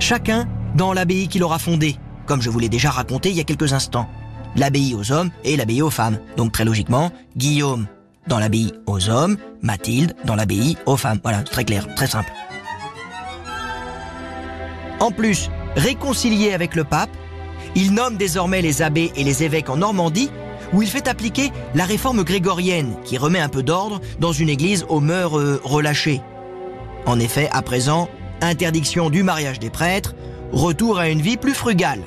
Chacun 0.00 0.46
dans 0.74 0.92
l'abbaye 0.92 1.28
qu'il 1.28 1.42
aura 1.42 1.58
fondée, 1.58 1.96
comme 2.26 2.42
je 2.42 2.50
vous 2.50 2.58
l'ai 2.58 2.68
déjà 2.68 2.90
raconté 2.90 3.30
il 3.30 3.36
y 3.36 3.40
a 3.40 3.44
quelques 3.44 3.72
instants. 3.72 4.08
L'abbaye 4.54 4.94
aux 4.94 5.12
hommes 5.12 5.30
et 5.44 5.56
l'abbaye 5.56 5.82
aux 5.82 5.90
femmes. 5.90 6.18
Donc 6.36 6.52
très 6.52 6.64
logiquement, 6.64 7.10
Guillaume 7.36 7.86
dans 8.26 8.38
l'abbaye 8.38 8.72
aux 8.86 9.08
hommes, 9.08 9.36
Mathilde 9.62 10.14
dans 10.24 10.34
l'abbaye 10.34 10.76
aux 10.86 10.96
femmes. 10.96 11.20
Voilà, 11.22 11.42
très 11.42 11.64
clair, 11.64 11.86
très 11.94 12.06
simple. 12.06 12.30
En 15.00 15.10
plus, 15.10 15.50
réconcilié 15.76 16.52
avec 16.52 16.74
le 16.74 16.84
pape, 16.84 17.10
il 17.74 17.92
nomme 17.92 18.16
désormais 18.16 18.62
les 18.62 18.82
abbés 18.82 19.12
et 19.16 19.24
les 19.24 19.42
évêques 19.42 19.68
en 19.68 19.76
Normandie, 19.76 20.30
où 20.72 20.82
il 20.82 20.88
fait 20.88 21.08
appliquer 21.08 21.52
la 21.74 21.84
réforme 21.84 22.24
grégorienne, 22.24 22.96
qui 23.04 23.18
remet 23.18 23.38
un 23.38 23.48
peu 23.48 23.62
d'ordre 23.62 24.00
dans 24.18 24.32
une 24.32 24.48
église 24.48 24.84
aux 24.88 25.00
mœurs 25.00 25.38
euh, 25.38 25.60
relâchées. 25.62 26.22
En 27.04 27.20
effet, 27.20 27.48
à 27.52 27.62
présent, 27.62 28.08
interdiction 28.40 29.10
du 29.10 29.22
mariage 29.22 29.58
des 29.58 29.70
prêtres, 29.70 30.14
retour 30.52 30.98
à 30.98 31.08
une 31.08 31.20
vie 31.20 31.36
plus 31.36 31.54
frugale. 31.54 32.02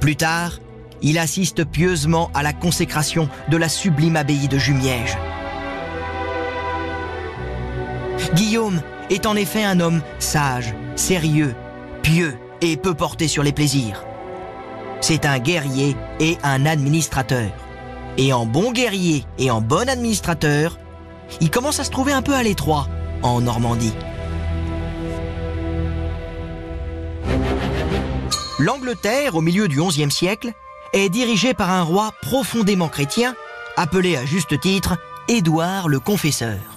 Plus 0.00 0.16
tard, 0.16 0.58
il 1.02 1.18
assiste 1.18 1.64
pieusement 1.64 2.30
à 2.34 2.42
la 2.42 2.52
consécration 2.52 3.28
de 3.48 3.56
la 3.56 3.68
sublime 3.68 4.16
abbaye 4.16 4.48
de 4.48 4.58
Jumièges. 4.58 5.16
Guillaume 8.34 8.80
est 9.10 9.26
en 9.26 9.36
effet 9.36 9.64
un 9.64 9.80
homme 9.80 10.02
sage, 10.18 10.74
sérieux, 10.96 11.54
pieux 12.02 12.36
et 12.60 12.76
peu 12.76 12.94
porté 12.94 13.28
sur 13.28 13.42
les 13.42 13.52
plaisirs. 13.52 14.04
C'est 15.00 15.26
un 15.26 15.38
guerrier 15.38 15.96
et 16.20 16.38
un 16.42 16.66
administrateur. 16.66 17.50
Et 18.18 18.32
en 18.32 18.46
bon 18.46 18.72
guerrier 18.72 19.24
et 19.38 19.50
en 19.50 19.60
bon 19.60 19.88
administrateur, 19.88 20.78
il 21.40 21.50
commence 21.50 21.80
à 21.80 21.84
se 21.84 21.90
trouver 21.90 22.12
un 22.12 22.22
peu 22.22 22.34
à 22.34 22.42
l'étroit 22.42 22.88
en 23.22 23.40
Normandie. 23.40 23.94
L'Angleterre, 28.58 29.34
au 29.34 29.42
milieu 29.42 29.68
du 29.68 29.80
XIe 29.82 30.10
siècle, 30.10 30.52
est 30.94 31.10
dirigée 31.10 31.52
par 31.52 31.70
un 31.70 31.82
roi 31.82 32.12
profondément 32.22 32.88
chrétien, 32.88 33.34
appelé 33.76 34.16
à 34.16 34.24
juste 34.24 34.58
titre 34.60 34.96
Édouard 35.28 35.88
le 35.88 36.00
Confesseur. 36.00 36.75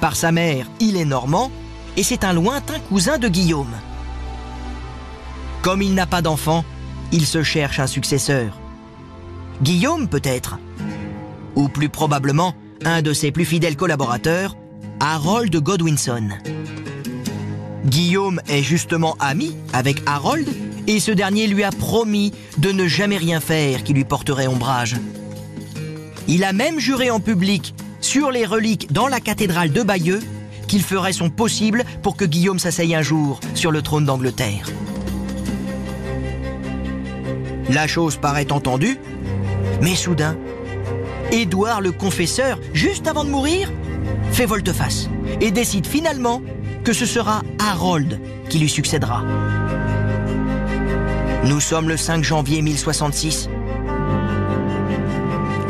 Par 0.00 0.14
sa 0.14 0.30
mère, 0.30 0.66
il 0.80 0.96
est 0.96 1.04
normand, 1.04 1.50
et 1.96 2.02
c'est 2.02 2.24
un 2.24 2.32
lointain 2.32 2.78
cousin 2.88 3.18
de 3.18 3.28
Guillaume. 3.28 3.74
Comme 5.62 5.82
il 5.82 5.94
n'a 5.94 6.06
pas 6.06 6.22
d'enfant, 6.22 6.64
il 7.10 7.26
se 7.26 7.42
cherche 7.42 7.80
un 7.80 7.86
successeur. 7.86 8.58
Guillaume 9.62 10.08
peut-être 10.08 10.58
Ou 11.56 11.68
plus 11.68 11.88
probablement, 11.88 12.54
un 12.84 13.02
de 13.02 13.12
ses 13.12 13.32
plus 13.32 13.44
fidèles 13.44 13.76
collaborateurs, 13.76 14.56
Harold 15.00 15.54
Godwinson. 15.56 16.28
Guillaume 17.84 18.40
est 18.48 18.62
justement 18.62 19.16
ami 19.18 19.56
avec 19.72 20.02
Harold 20.06 20.48
et 20.86 21.00
ce 21.00 21.10
dernier 21.10 21.46
lui 21.48 21.64
a 21.64 21.70
promis 21.70 22.32
de 22.58 22.70
ne 22.70 22.86
jamais 22.86 23.16
rien 23.16 23.40
faire 23.40 23.82
qui 23.82 23.94
lui 23.94 24.04
porterait 24.04 24.46
ombrage. 24.46 24.96
Il 26.28 26.44
a 26.44 26.52
même 26.52 26.78
juré 26.78 27.10
en 27.10 27.20
public, 27.20 27.74
sur 28.08 28.30
les 28.30 28.46
reliques 28.46 28.90
dans 28.90 29.06
la 29.06 29.20
cathédrale 29.20 29.70
de 29.70 29.82
Bayeux, 29.82 30.22
qu'il 30.66 30.82
ferait 30.82 31.12
son 31.12 31.28
possible 31.28 31.84
pour 32.02 32.16
que 32.16 32.24
Guillaume 32.24 32.58
s'asseye 32.58 32.94
un 32.94 33.02
jour 33.02 33.38
sur 33.52 33.70
le 33.70 33.82
trône 33.82 34.06
d'Angleterre. 34.06 34.70
La 37.68 37.86
chose 37.86 38.16
paraît 38.16 38.50
entendue, 38.50 38.98
mais 39.82 39.94
soudain, 39.94 40.38
Édouard 41.32 41.82
le 41.82 41.92
confesseur, 41.92 42.58
juste 42.72 43.06
avant 43.06 43.24
de 43.24 43.28
mourir, 43.28 43.70
fait 44.32 44.46
volte-face 44.46 45.10
et 45.42 45.50
décide 45.50 45.86
finalement 45.86 46.40
que 46.84 46.94
ce 46.94 47.04
sera 47.04 47.42
Harold 47.58 48.18
qui 48.48 48.58
lui 48.58 48.70
succédera. 48.70 49.22
Nous 51.44 51.60
sommes 51.60 51.90
le 51.90 51.98
5 51.98 52.24
janvier 52.24 52.62
1066. 52.62 53.50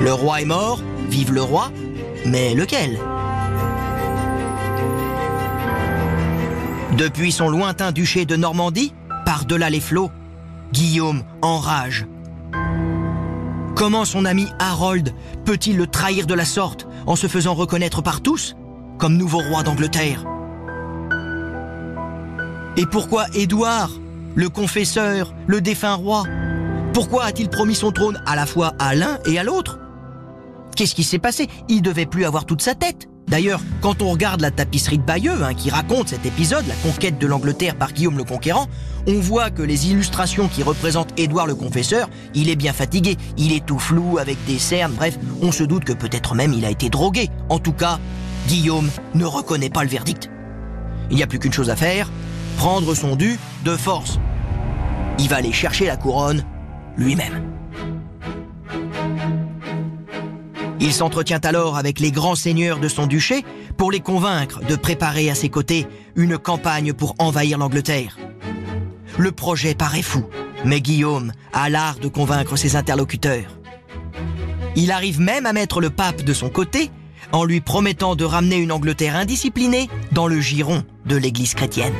Le 0.00 0.12
roi 0.12 0.40
est 0.40 0.44
mort, 0.44 0.80
vive 1.10 1.32
le 1.32 1.42
roi, 1.42 1.72
mais 2.26 2.54
lequel? 2.54 2.98
Depuis 6.96 7.30
son 7.30 7.48
lointain 7.48 7.92
duché 7.92 8.24
de 8.24 8.36
Normandie, 8.36 8.92
par-delà 9.24 9.70
les 9.70 9.80
flots, 9.80 10.10
Guillaume 10.72 11.22
enrage. 11.42 12.06
Comment 13.76 14.04
son 14.04 14.24
ami 14.24 14.48
Harold 14.58 15.14
peut-il 15.44 15.76
le 15.76 15.86
trahir 15.86 16.26
de 16.26 16.34
la 16.34 16.44
sorte 16.44 16.88
en 17.06 17.14
se 17.14 17.28
faisant 17.28 17.54
reconnaître 17.54 18.02
par 18.02 18.20
tous 18.20 18.56
comme 18.98 19.16
nouveau 19.16 19.38
roi 19.38 19.62
d'Angleterre? 19.62 20.24
Et 22.76 22.86
pourquoi 22.86 23.26
Édouard, 23.34 23.90
le 24.34 24.48
confesseur, 24.48 25.32
le 25.46 25.60
défunt 25.60 25.94
roi, 25.94 26.24
pourquoi 26.92 27.24
a-t-il 27.24 27.48
promis 27.48 27.76
son 27.76 27.92
trône 27.92 28.20
à 28.26 28.34
la 28.34 28.46
fois 28.46 28.74
à 28.80 28.96
l'un 28.96 29.18
et 29.24 29.38
à 29.38 29.44
l'autre? 29.44 29.78
Qu'est-ce 30.78 30.94
qui 30.94 31.02
s'est 31.02 31.18
passé? 31.18 31.48
Il 31.68 31.82
devait 31.82 32.06
plus 32.06 32.24
avoir 32.24 32.44
toute 32.44 32.62
sa 32.62 32.76
tête. 32.76 33.08
D'ailleurs, 33.26 33.60
quand 33.80 34.00
on 34.00 34.10
regarde 34.12 34.40
la 34.40 34.52
tapisserie 34.52 34.98
de 34.98 35.02
Bayeux, 35.02 35.42
hein, 35.42 35.52
qui 35.52 35.70
raconte 35.70 36.10
cet 36.10 36.24
épisode, 36.24 36.64
la 36.68 36.74
conquête 36.88 37.18
de 37.18 37.26
l'Angleterre 37.26 37.74
par 37.74 37.92
Guillaume 37.92 38.16
le 38.16 38.22
Conquérant, 38.22 38.68
on 39.08 39.18
voit 39.18 39.50
que 39.50 39.62
les 39.62 39.90
illustrations 39.90 40.46
qui 40.46 40.62
représentent 40.62 41.18
Édouard 41.18 41.48
le 41.48 41.56
Confesseur, 41.56 42.08
il 42.32 42.48
est 42.48 42.54
bien 42.54 42.72
fatigué, 42.72 43.16
il 43.36 43.52
est 43.52 43.66
tout 43.66 43.80
flou 43.80 44.18
avec 44.18 44.36
des 44.46 44.60
cernes, 44.60 44.92
bref, 44.92 45.18
on 45.42 45.50
se 45.50 45.64
doute 45.64 45.82
que 45.82 45.92
peut-être 45.92 46.36
même 46.36 46.52
il 46.52 46.64
a 46.64 46.70
été 46.70 46.90
drogué. 46.90 47.28
En 47.48 47.58
tout 47.58 47.72
cas, 47.72 47.98
Guillaume 48.46 48.88
ne 49.16 49.24
reconnaît 49.24 49.70
pas 49.70 49.82
le 49.82 49.90
verdict. 49.90 50.30
Il 51.10 51.16
n'y 51.16 51.24
a 51.24 51.26
plus 51.26 51.40
qu'une 51.40 51.52
chose 51.52 51.70
à 51.70 51.76
faire, 51.76 52.08
prendre 52.56 52.94
son 52.94 53.16
dû 53.16 53.36
de 53.64 53.74
force. 53.74 54.20
Il 55.18 55.28
va 55.28 55.38
aller 55.38 55.52
chercher 55.52 55.86
la 55.86 55.96
couronne 55.96 56.44
lui-même. 56.96 57.57
Il 60.80 60.92
s'entretient 60.92 61.40
alors 61.42 61.76
avec 61.76 61.98
les 61.98 62.12
grands 62.12 62.36
seigneurs 62.36 62.78
de 62.78 62.88
son 62.88 63.06
duché 63.06 63.44
pour 63.76 63.90
les 63.90 64.00
convaincre 64.00 64.60
de 64.64 64.76
préparer 64.76 65.28
à 65.30 65.34
ses 65.34 65.48
côtés 65.48 65.86
une 66.14 66.38
campagne 66.38 66.92
pour 66.92 67.14
envahir 67.18 67.58
l'Angleterre. 67.58 68.16
Le 69.18 69.32
projet 69.32 69.74
paraît 69.74 70.02
fou, 70.02 70.24
mais 70.64 70.80
Guillaume 70.80 71.32
a 71.52 71.68
l'art 71.68 71.98
de 71.98 72.08
convaincre 72.08 72.56
ses 72.56 72.76
interlocuteurs. 72.76 73.58
Il 74.76 74.92
arrive 74.92 75.20
même 75.20 75.46
à 75.46 75.52
mettre 75.52 75.80
le 75.80 75.90
pape 75.90 76.22
de 76.22 76.32
son 76.32 76.48
côté 76.48 76.90
en 77.32 77.44
lui 77.44 77.60
promettant 77.60 78.14
de 78.14 78.24
ramener 78.24 78.56
une 78.56 78.72
Angleterre 78.72 79.16
indisciplinée 79.16 79.88
dans 80.12 80.28
le 80.28 80.40
giron 80.40 80.84
de 81.06 81.16
l'Église 81.16 81.54
chrétienne. 81.54 81.94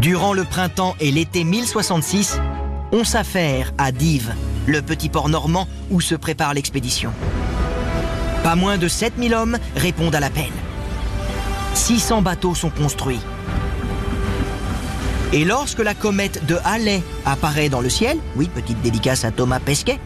Durant 0.00 0.34
le 0.34 0.44
printemps 0.44 0.94
et 1.00 1.10
l'été 1.10 1.44
1066, 1.44 2.38
on 2.92 3.04
s'affaire 3.04 3.72
à 3.78 3.90
Dives, 3.90 4.34
le 4.66 4.82
petit 4.82 5.08
port 5.08 5.28
normand 5.28 5.68
où 5.90 6.00
se 6.00 6.14
prépare 6.14 6.54
l'expédition. 6.54 7.12
Pas 8.42 8.56
moins 8.56 8.78
de 8.78 8.88
7000 8.88 9.34
hommes 9.34 9.58
répondent 9.76 10.14
à 10.14 10.20
l'appel. 10.20 10.50
600 11.74 12.22
bateaux 12.22 12.54
sont 12.54 12.70
construits. 12.70 13.20
Et 15.32 15.44
lorsque 15.44 15.80
la 15.80 15.94
comète 15.94 16.46
de 16.46 16.58
Halley 16.64 17.02
apparaît 17.24 17.68
dans 17.68 17.80
le 17.80 17.88
ciel, 17.88 18.18
oui, 18.36 18.48
petite 18.54 18.80
dédicace 18.82 19.24
à 19.24 19.30
Thomas 19.32 19.58
Pesquet, 19.58 19.98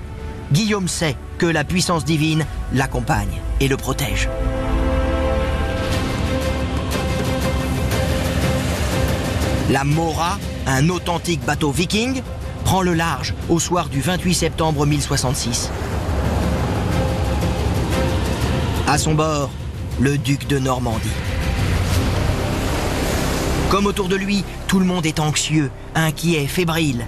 Guillaume 0.52 0.88
sait 0.88 1.16
que 1.36 1.46
la 1.46 1.64
puissance 1.64 2.04
divine 2.04 2.46
l'accompagne 2.72 3.40
et 3.60 3.68
le 3.68 3.76
protège. 3.76 4.28
La 9.70 9.84
Mora, 9.84 10.38
un 10.66 10.88
authentique 10.88 11.44
bateau 11.44 11.70
viking, 11.70 12.22
prend 12.68 12.82
le 12.82 12.92
large 12.92 13.32
au 13.48 13.58
soir 13.58 13.88
du 13.88 14.02
28 14.02 14.34
septembre 14.34 14.84
1066. 14.84 15.70
À 18.86 18.98
son 18.98 19.14
bord, 19.14 19.48
le 19.98 20.18
duc 20.18 20.46
de 20.48 20.58
Normandie. 20.58 21.08
Comme 23.70 23.86
autour 23.86 24.08
de 24.08 24.16
lui, 24.16 24.44
tout 24.66 24.80
le 24.80 24.84
monde 24.84 25.06
est 25.06 25.18
anxieux, 25.18 25.70
inquiet, 25.94 26.46
fébrile. 26.46 27.06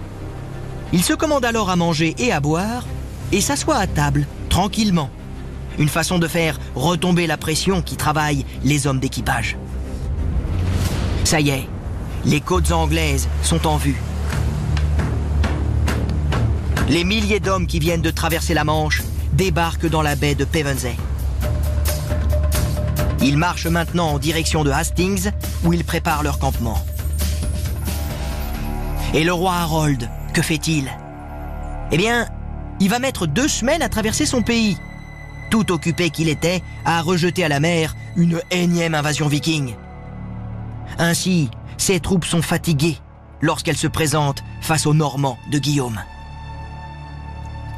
Il 0.94 1.05
se 1.05 1.12
commande 1.12 1.44
alors 1.44 1.68
à 1.68 1.77
manger 1.77 2.14
et 2.16 2.33
à 2.33 2.40
boire 2.40 2.87
et 3.31 3.42
s'assoit 3.42 3.77
à 3.77 3.87
table, 3.87 4.27
tranquillement. 4.49 5.11
Une 5.79 5.90
façon 5.90 6.18
de 6.18 6.27
faire 6.27 6.59
retomber 6.75 7.27
la 7.27 7.37
pression 7.37 7.83
qui 7.83 7.96
travaille 7.96 8.46
les 8.64 8.87
hommes 8.87 8.99
d'équipage. 8.99 9.59
Ça 11.25 11.38
y 11.38 11.51
est, 11.51 11.68
les 12.25 12.40
côtes 12.40 12.73
anglaises 12.73 13.29
sont 13.42 13.66
en 13.66 13.77
vue. 13.77 14.01
Les 16.90 17.05
milliers 17.05 17.38
d'hommes 17.38 17.68
qui 17.68 17.79
viennent 17.79 18.03
de 18.03 18.11
traverser 18.11 18.53
la 18.53 18.64
Manche 18.64 19.03
débarquent 19.35 19.88
dans 19.88 20.03
la 20.03 20.16
baie 20.16 20.35
de 20.35 20.44
Pevensey. 20.44 20.96
Ils 23.22 23.37
marchent 23.37 23.68
maintenant 23.68 24.09
en 24.09 24.18
direction 24.18 24.64
de 24.64 24.72
Hastings, 24.72 25.31
où 25.62 25.72
ils 25.72 25.85
préparent 25.85 26.24
leur 26.24 26.40
campement. 26.40 26.85
Et 29.14 29.22
le 29.22 29.33
roi 29.33 29.55
Harold, 29.55 30.11
que 30.35 30.42
fait-il? 30.42 30.90
Eh 31.92 31.96
bien, 31.96 32.26
il 32.81 32.88
va 32.88 32.98
mettre 32.98 33.29
deux 33.29 33.46
semaines 33.46 33.83
à 33.83 33.88
traverser 33.88 34.26
son 34.26 34.42
pays, 34.42 34.76
tout 35.48 35.70
occupé 35.70 36.11
qu'il 36.11 36.29
était 36.29 36.61
à 36.85 37.03
rejeter 37.03 37.44
à 37.44 37.48
la 37.48 37.61
mer 37.61 37.94
une 38.16 38.40
énième 38.50 38.96
invasion 38.96 39.29
viking. 39.29 39.76
Ainsi, 40.98 41.50
ses 41.76 42.00
troupes 42.00 42.24
sont 42.24 42.42
fatiguées 42.42 42.98
lorsqu'elles 43.40 43.76
se 43.76 43.87
présentent 43.87 44.42
face 44.61 44.87
aux 44.87 44.94
Normands 44.94 45.38
de 45.53 45.61
Guillaume. 45.61 46.00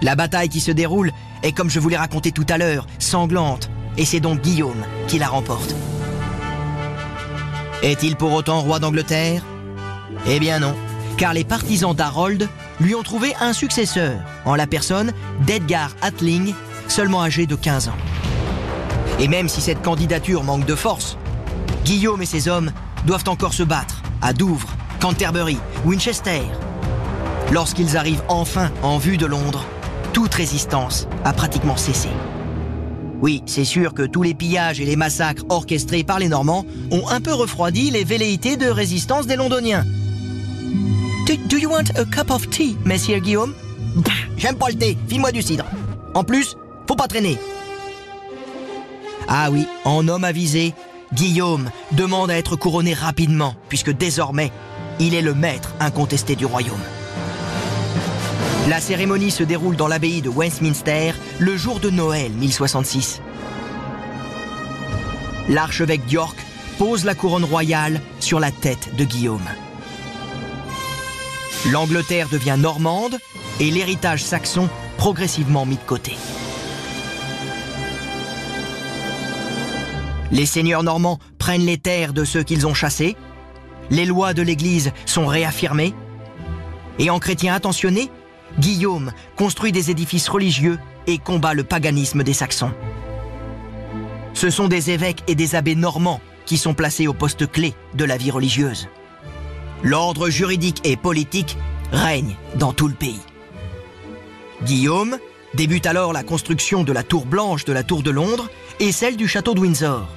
La 0.03 0.17
bataille 0.17 0.49
qui 0.49 0.61
se 0.61 0.73
déroule 0.73 1.13
est, 1.45 1.53
comme 1.53 1.71
je 1.71 1.79
vous 1.79 1.89
l'ai 1.89 1.97
raconté 1.97 2.33
tout 2.33 2.47
à 2.49 2.59
l'heure, 2.59 2.87
sanglante, 2.99 3.71
et 3.97 4.05
c'est 4.05 4.19
donc 4.19 4.41
Guillaume 4.41 4.85
qui 5.07 5.19
la 5.19 5.29
remporte. 5.29 5.77
Est-il 7.85 8.17
pour 8.17 8.33
autant 8.33 8.61
roi 8.61 8.81
d'Angleterre? 8.81 9.45
Eh 10.27 10.41
bien 10.41 10.59
non, 10.59 10.75
car 11.17 11.33
les 11.33 11.45
partisans 11.45 11.95
d'Harold 11.95 12.49
lui 12.81 12.97
ont 12.97 13.05
trouvé 13.05 13.33
un 13.41 13.53
successeur, 13.53 14.19
en 14.45 14.57
la 14.57 14.67
personne 14.67 15.13
d'Edgar 15.47 15.91
Atling, 16.03 16.53
seulement 16.89 17.23
âgé 17.23 17.47
de 17.47 17.55
15 17.55 17.89
ans. 17.89 17.97
Et 19.21 19.29
même 19.29 19.49
si 19.49 19.61
cette 19.61 19.83
candidature 19.83 20.43
manque 20.43 20.67
de 20.67 20.75
force, 20.75 21.17
Guillaume 21.85 22.23
et 22.23 22.27
ses 22.27 22.49
hommes 22.49 22.73
doivent 23.07 23.29
encore 23.29 23.55
se 23.55 23.63
battre 23.63 24.03
à 24.21 24.33
Douvres, 24.33 24.75
Canterbury, 25.01 25.59
Winchester. 25.85 26.43
Lorsqu'ils 27.53 27.97
arrivent 27.97 28.23
enfin 28.29 28.71
en 28.83 28.99
vue 28.99 29.17
de 29.17 29.27
Londres, 29.27 29.65
toute 30.13 30.35
résistance 30.35 31.09
a 31.25 31.33
pratiquement 31.33 31.77
cessé. 31.77 32.09
Oui, 33.21 33.43
c'est 33.47 33.65
sûr 33.65 33.95
que 33.95 34.03
tous 34.03 34.23
les 34.23 34.35
pillages 34.35 34.81
et 34.81 34.85
les 34.85 34.97
massacres 34.97 35.45
orchestrés 35.49 36.05
par 36.05 36.19
les 36.19 36.29
Normands 36.29 36.67
ont 36.91 37.09
un 37.09 37.21
peu 37.21 37.33
refroidi 37.33 37.91
les 37.91 38.05
velléités 38.05 38.57
de 38.57 38.67
résistance 38.67 39.27
des 39.27 39.37
Londoniens. 39.37 39.85
Do, 41.49 41.57
you 41.57 41.71
want 41.71 41.97
a 41.97 42.05
cup 42.05 42.31
of 42.31 42.51
tea, 42.51 42.77
Messieurs 42.85 43.21
Guillaume? 43.21 43.55
J'aime 44.37 44.57
pas 44.57 44.69
le 44.69 44.75
thé, 44.75 44.99
file-moi 45.09 45.33
du 45.33 45.41
cidre. 45.41 45.65
En 46.15 46.25
plus, 46.25 46.57
faut 46.89 46.97
pas 46.97 47.07
traîner. 47.07 47.39
Ah 49.29 49.51
oui, 49.51 49.67
en 49.85 50.09
homme 50.09 50.25
avisé, 50.25 50.75
Guillaume 51.15 51.71
demande 51.93 52.31
à 52.31 52.37
être 52.37 52.57
couronné 52.57 52.93
rapidement, 52.93 53.55
puisque 53.69 53.93
désormais, 53.93 54.51
il 54.99 55.15
est 55.15 55.23
le 55.23 55.35
maître 55.35 55.75
incontesté 55.81 56.37
du 56.37 56.45
royaume. 56.45 56.81
La 58.69 58.81
cérémonie 58.81 59.33
se 59.33 59.43
déroule 59.43 59.75
dans 59.75 59.89
l'abbaye 59.89 60.23
de 60.23 60.29
Westminster 60.29 61.15
le 61.41 61.57
jour 61.57 61.81
de 61.81 61.91
Noël 61.91 62.31
1066. 62.31 63.21
L'archevêque 65.49 66.07
d'York 66.07 66.37
pose 66.79 67.05
la 67.05 67.17
couronne 67.17 67.45
royale 67.45 68.01
sur 68.21 68.39
la 68.39 68.53
tête 68.53 68.95
de 68.95 69.05
Guillaume. 69.05 69.49
L'Angleterre 71.73 72.29
devient 72.29 72.57
normande 72.57 73.19
et 73.59 73.71
l'héritage 73.71 74.23
saxon 74.23 74.69
progressivement 74.97 75.67
mis 75.67 75.77
de 75.77 75.83
côté. 75.83 76.17
Les 80.31 80.47
seigneurs 80.47 80.85
normands 80.85 81.19
prennent 81.39 81.67
les 81.67 81.79
terres 81.79 82.13
de 82.13 82.25
ceux 82.25 82.45
qu'ils 82.45 82.67
ont 82.69 82.75
chassés, 82.75 83.17
les 83.91 84.07
lois 84.07 84.35
de 84.35 84.43
l'Église 84.43 84.93
sont 85.05 85.27
réaffirmées, 85.27 85.95
Et 86.99 87.11
en 87.11 87.19
chrétien 87.19 87.55
attentionné, 87.55 88.11
Guillaume 88.59 89.13
construit 89.37 89.73
des 89.73 89.91
édifices 89.91 90.29
religieux 90.29 90.79
et 91.07 91.19
combat 91.19 91.55
le 91.55 91.65
paganisme 91.65 92.23
des 92.23 92.33
Saxons. 92.33 92.73
Ce 94.35 94.51
sont 94.51 94.69
des 94.69 94.91
évêques 94.91 95.23
et 95.27 95.35
des 95.35 95.55
abbés 95.55 95.75
normands 95.75 96.21
qui 96.47 96.59
sont 96.59 96.75
placés 96.75 97.07
au 97.07 97.15
poste 97.15 97.51
clé 97.51 97.75
de 97.95 98.05
la 98.05 98.17
vie 98.17 98.31
religieuse. 98.31 98.89
L'ordre 99.83 100.31
juridique 100.31 100.81
et 100.85 100.97
politique 100.97 101.57
règne 101.91 102.37
dans 102.57 102.73
tout 102.73 102.89
le 102.89 102.95
pays. 102.95 103.21
Guillaume 104.65 105.19
débute 105.55 105.87
alors 105.87 106.13
la 106.13 106.23
construction 106.23 106.85
de 106.85 106.93
la 106.93 107.03
tour 107.03 107.27
blanche 107.27 107.65
de 107.65 107.73
la 107.73 107.83
tour 107.83 108.03
de 108.03 108.11
Londres 108.11 108.49
et 108.81 108.93
celle 108.93 109.17
du 109.17 109.29
château 109.29 109.55
de 109.55 109.61
Windsor. 109.61 110.09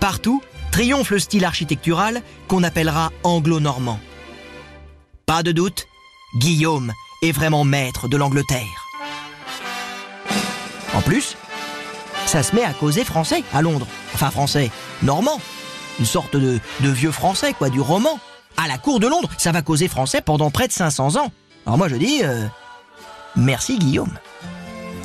Partout 0.00 0.42
triomphe 0.72 1.10
le 1.10 1.18
style 1.18 1.44
architectural 1.44 2.22
qu'on 2.48 2.62
appellera 2.62 3.12
anglo-normand. 3.22 4.00
Pas 5.24 5.42
de 5.42 5.52
doute, 5.52 5.86
Guillaume 6.36 6.92
est 7.22 7.32
vraiment 7.32 7.64
maître 7.64 8.08
de 8.08 8.16
l'Angleterre. 8.18 8.86
En 10.92 11.00
plus, 11.00 11.34
ça 12.26 12.42
se 12.42 12.54
met 12.54 12.62
à 12.62 12.74
causer 12.74 13.04
français 13.04 13.42
à 13.54 13.62
Londres. 13.62 13.86
Enfin 14.14 14.30
français, 14.30 14.70
normand. 15.02 15.40
Une 15.98 16.04
sorte 16.04 16.36
de, 16.36 16.60
vieux 16.80 17.10
français, 17.10 17.54
quoi, 17.54 17.70
du 17.70 17.80
roman. 17.80 18.20
À 18.58 18.68
la 18.68 18.76
cour 18.76 19.00
de 19.00 19.06
Londres, 19.06 19.30
ça 19.38 19.50
va 19.50 19.62
causer 19.62 19.88
français 19.88 20.20
pendant 20.20 20.50
près 20.50 20.68
de 20.68 20.72
500 20.72 21.16
ans. 21.16 21.32
Alors 21.64 21.78
moi 21.78 21.88
je 21.88 21.96
dis, 21.96 22.20
euh, 22.22 22.46
merci 23.34 23.78
Guillaume. 23.78 24.12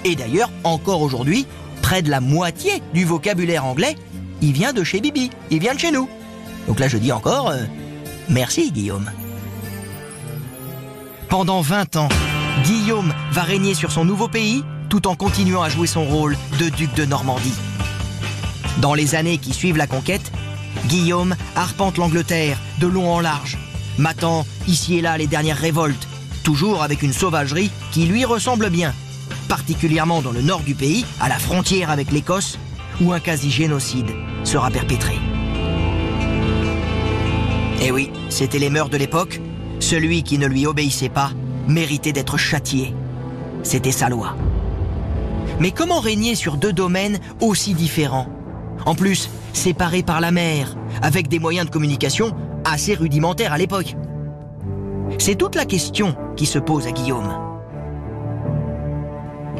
Et 0.04 0.18
d'ailleurs, 0.18 0.50
encore 0.66 1.02
aujourd'hui, 1.02 1.48
près 1.82 2.02
de 2.02 2.10
la 2.10 2.20
moitié 2.20 2.84
du 2.94 3.06
vocabulaire 3.06 3.66
anglais, 3.66 3.96
il 4.42 4.52
vient 4.52 4.74
de 4.74 4.84
chez 4.84 5.00
Bibi, 5.00 5.32
il 5.50 5.60
vient 5.60 5.76
de 5.76 5.80
chez 5.80 5.92
nous. 5.92 6.10
Donc 6.68 6.80
là 6.80 6.90
je 6.90 6.98
dis 6.98 7.14
encore, 7.14 7.50
euh, 7.50 7.64
merci 8.28 8.72
Guillaume. 8.72 9.10
Pendant 11.32 11.62
20 11.62 11.96
ans, 11.96 12.10
Guillaume 12.66 13.14
va 13.32 13.44
régner 13.44 13.74
sur 13.74 13.94
son 13.94 14.04
nouveau 14.04 14.28
pays 14.28 14.66
tout 14.90 15.08
en 15.08 15.16
continuant 15.16 15.62
à 15.62 15.70
jouer 15.70 15.88
son 15.88 16.04
rôle 16.04 16.36
de 16.60 16.68
duc 16.68 16.94
de 16.94 17.06
Normandie. 17.06 17.54
Dans 18.82 18.94
les 18.94 19.16
années 19.16 19.38
qui 19.38 19.54
suivent 19.54 19.78
la 19.78 19.88
conquête, 19.88 20.30
Guillaume 20.88 21.38
arpente 21.56 21.98
l'Angleterre 21.98 22.58
de 22.82 22.88
long 22.88 23.10
en 23.10 23.22
large, 23.22 23.58
matant 23.98 24.46
ici 24.68 24.98
et 24.98 25.02
là 25.02 25.18
les 25.18 25.26
dernières 25.26 25.58
révoltes, 25.58 26.06
toujours 26.44 26.84
avec 26.84 27.02
une 27.02 27.14
sauvagerie 27.14 27.72
qui 27.94 28.08
lui 28.08 28.26
ressemble 28.26 28.70
bien, 28.70 28.94
particulièrement 29.48 30.22
dans 30.22 30.34
le 30.34 30.42
nord 30.42 30.64
du 30.64 30.76
pays, 30.76 31.06
à 31.22 31.30
la 31.30 31.40
frontière 31.40 31.92
avec 31.92 32.12
l'Écosse, 32.12 32.60
où 33.00 33.14
un 33.14 33.22
quasi-génocide 33.22 34.12
sera 34.44 34.70
perpétré. 34.70 35.18
Eh 37.82 37.90
oui, 37.90 38.12
c'était 38.28 38.60
les 38.60 38.70
mœurs 38.70 38.90
de 38.90 38.98
l'époque. 38.98 39.40
Celui 39.82 40.24
qui 40.24 40.38
ne 40.38 40.46
lui 40.46 40.66
obéissait 40.66 41.10
pas 41.10 41.32
méritait 41.68 42.14
d'être 42.14 42.38
châtié. 42.38 42.96
C'était 43.64 43.92
sa 43.92 44.10
loi. 44.10 44.36
Mais 45.60 45.72
comment 45.72 46.00
régner 46.00 46.36
sur 46.36 46.56
deux 46.56 46.72
domaines 46.72 47.20
aussi 47.42 47.74
différents? 47.74 48.28
En 48.86 48.96
plus, 48.96 49.30
séparés 49.54 50.04
par 50.04 50.22
la 50.22 50.32
mer, 50.32 50.76
avec 51.02 51.28
des 51.28 51.40
moyens 51.40 51.66
de 51.66 51.72
communication 51.72 52.34
assez 52.64 52.94
rudimentaires 52.94 53.54
à 53.54 53.58
l'époque. 53.58 53.96
C'est 55.18 55.36
toute 55.36 55.56
la 55.56 55.66
question 55.66 56.16
qui 56.36 56.46
se 56.46 56.60
pose 56.60 56.88
à 56.88 56.92
Guillaume. 56.92 57.34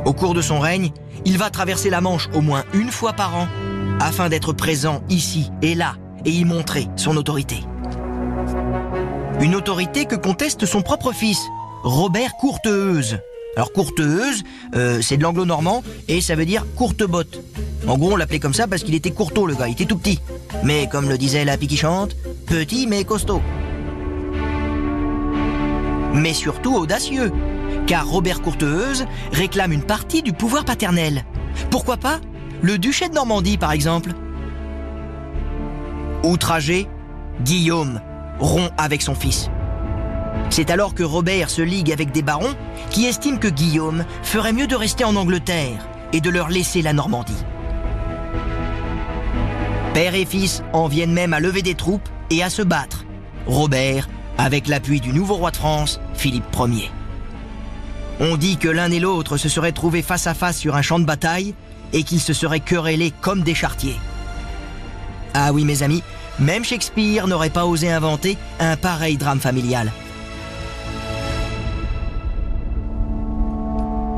Au 0.06 0.14
cours 0.14 0.34
de 0.34 0.42
son 0.42 0.60
règne, 0.60 0.92
il 1.26 1.38
va 1.38 1.50
traverser 1.50 1.90
la 1.90 2.00
Manche 2.00 2.30
au 2.34 2.42
moins 2.42 2.64
une 2.74 2.90
fois 2.90 3.14
par 3.14 3.36
an, 3.36 3.48
afin 4.00 4.30
d'être 4.30 4.54
présent 4.54 5.02
ici 5.10 5.52
et 5.62 5.76
là 5.76 5.96
et 6.26 6.32
y 6.32 6.46
montrer 6.46 6.88
son 6.96 7.18
autorité. 7.18 7.58
Une 9.42 9.56
autorité 9.56 10.06
que 10.06 10.16
conteste 10.16 10.68
son 10.68 10.84
propre 10.84 11.14
fils, 11.14 11.50
Robert 11.82 12.34
Courteheuse, 12.40 13.18
alors 13.56 13.74
courteuse, 13.74 14.44
euh, 14.76 15.02
c'est 15.02 15.18
de 15.18 15.24
l'anglo-normand 15.24 15.82
et 16.08 16.22
ça 16.22 16.36
veut 16.36 16.46
dire 16.46 16.64
courte 16.76 17.04
botte. 17.04 17.42
En 17.88 17.98
gros, 17.98 18.14
on 18.14 18.16
l'appelait 18.18 18.40
comme 18.40 18.54
ça 18.54 18.68
parce 18.68 18.84
qu'il 18.84 18.94
était 18.94 19.10
courteau 19.10 19.48
le 19.48 19.56
gars, 19.56 19.68
il 19.68 19.72
était 19.72 19.86
tout 19.86 19.98
petit. 19.98 20.20
Mais 20.64 20.88
comme 20.88 21.10
le 21.10 21.18
disait 21.18 21.44
la 21.44 21.58
qui 21.58 21.76
chante, 21.76 22.16
petit 22.46 22.86
mais 22.86 23.04
costaud. 23.04 23.42
Mais 26.14 26.34
surtout 26.34 26.76
audacieux, 26.76 27.32
car 27.88 28.08
Robert 28.08 28.44
Courteheuse 28.44 29.08
réclame 29.32 29.72
une 29.72 29.84
partie 29.84 30.22
du 30.22 30.34
pouvoir 30.34 30.66
paternel. 30.66 31.26
Pourquoi 31.72 31.98
pas 31.98 32.22
le 32.62 32.78
duché 32.78 33.10
de 33.10 33.16
Normandie 33.16 33.58
par 33.58 33.72
exemple? 33.72 34.12
Outragé, 36.24 36.88
Guillaume 37.44 38.02
rompt 38.42 38.72
avec 38.78 39.02
son 39.02 39.16
fils. 39.16 39.50
C'est 40.50 40.70
alors 40.70 40.94
que 40.94 41.04
Robert 41.04 41.50
se 41.50 41.62
ligue 41.62 41.92
avec 41.92 42.12
des 42.12 42.22
barons 42.22 42.56
qui 42.90 43.06
estiment 43.06 43.38
que 43.38 43.48
Guillaume 43.48 44.04
ferait 44.24 44.54
mieux 44.54 44.68
de 44.68 44.76
rester 44.76 45.06
en 45.06 45.16
Angleterre 45.16 45.88
et 46.12 46.20
de 46.20 46.30
leur 46.30 46.50
laisser 46.50 46.82
la 46.82 46.94
Normandie. 46.94 47.46
Père 49.94 50.16
et 50.16 50.26
fils 50.26 50.64
en 50.74 50.88
viennent 50.88 51.14
même 51.14 51.34
à 51.34 51.40
lever 51.40 51.62
des 51.62 51.76
troupes 51.76 52.08
et 52.30 52.44
à 52.44 52.50
se 52.50 52.62
battre. 52.62 53.06
Robert 53.46 54.10
avec 54.38 54.68
l'appui 54.68 55.00
du 55.02 55.14
nouveau 55.14 55.36
roi 55.36 55.52
de 55.52 55.58
France, 55.58 56.00
Philippe 56.14 56.56
Ier. 56.58 56.90
On 58.20 58.38
dit 58.38 58.58
que 58.58 58.68
l'un 58.68 58.92
et 58.92 59.00
l'autre 59.00 59.38
se 59.38 59.50
seraient 59.50 59.72
trouvés 59.72 60.02
face 60.02 60.28
à 60.28 60.34
face 60.34 60.58
sur 60.58 60.76
un 60.76 60.82
champ 60.82 61.00
de 61.00 61.06
bataille 61.06 61.54
et 61.94 62.04
qu'ils 62.04 62.22
se 62.22 62.34
seraient 62.34 62.60
querellés 62.60 63.14
comme 63.22 63.44
des 63.44 63.56
chartiers. 63.56 63.98
Ah 65.34 65.54
oui 65.54 65.66
mes 65.66 65.84
amis, 65.84 66.04
même 66.42 66.66
Shakespeare 66.66 67.28
n'aurait 67.28 67.52
pas 67.52 67.66
osé 67.66 67.92
inventer 67.92 68.38
un 68.60 68.76
pareil 68.76 69.18
drame 69.18 69.40
familial. 69.40 69.92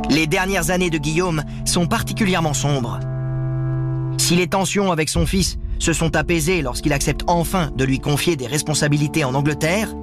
Les 0.09 0.27
dernières 0.27 0.69
années 0.69 0.89
de 0.89 0.97
Guillaume 0.97 1.43
sont 1.65 1.85
particulièrement 1.85 2.53
sombres. 2.53 2.99
Si 4.17 4.35
les 4.35 4.47
tensions 4.47 4.91
avec 4.91 5.09
son 5.09 5.25
fils 5.25 5.57
se 5.79 5.91
sont 5.91 6.15
apaisées 6.15 6.61
lorsqu'il 6.61 6.93
accepte 6.93 7.23
enfin 7.27 7.71
de 7.75 7.83
lui 7.83 7.99
confier 7.99 8.35
des 8.35 8.47
responsabilités 8.47 9.23
en 9.23 9.33
Angleterre, 9.33 9.93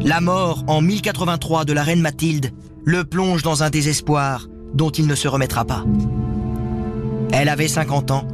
la 0.00 0.20
mort 0.20 0.64
en 0.66 0.80
1083 0.80 1.64
de 1.64 1.72
la 1.72 1.82
reine 1.82 2.00
Mathilde 2.00 2.52
le 2.84 3.04
plonge 3.04 3.42
dans 3.42 3.62
un 3.62 3.70
désespoir 3.70 4.48
dont 4.74 4.90
il 4.90 5.06
ne 5.06 5.14
se 5.14 5.28
remettra 5.28 5.64
pas. 5.64 5.84
Elle 7.32 7.48
avait 7.48 7.68
50 7.68 8.10
ans, 8.10 8.26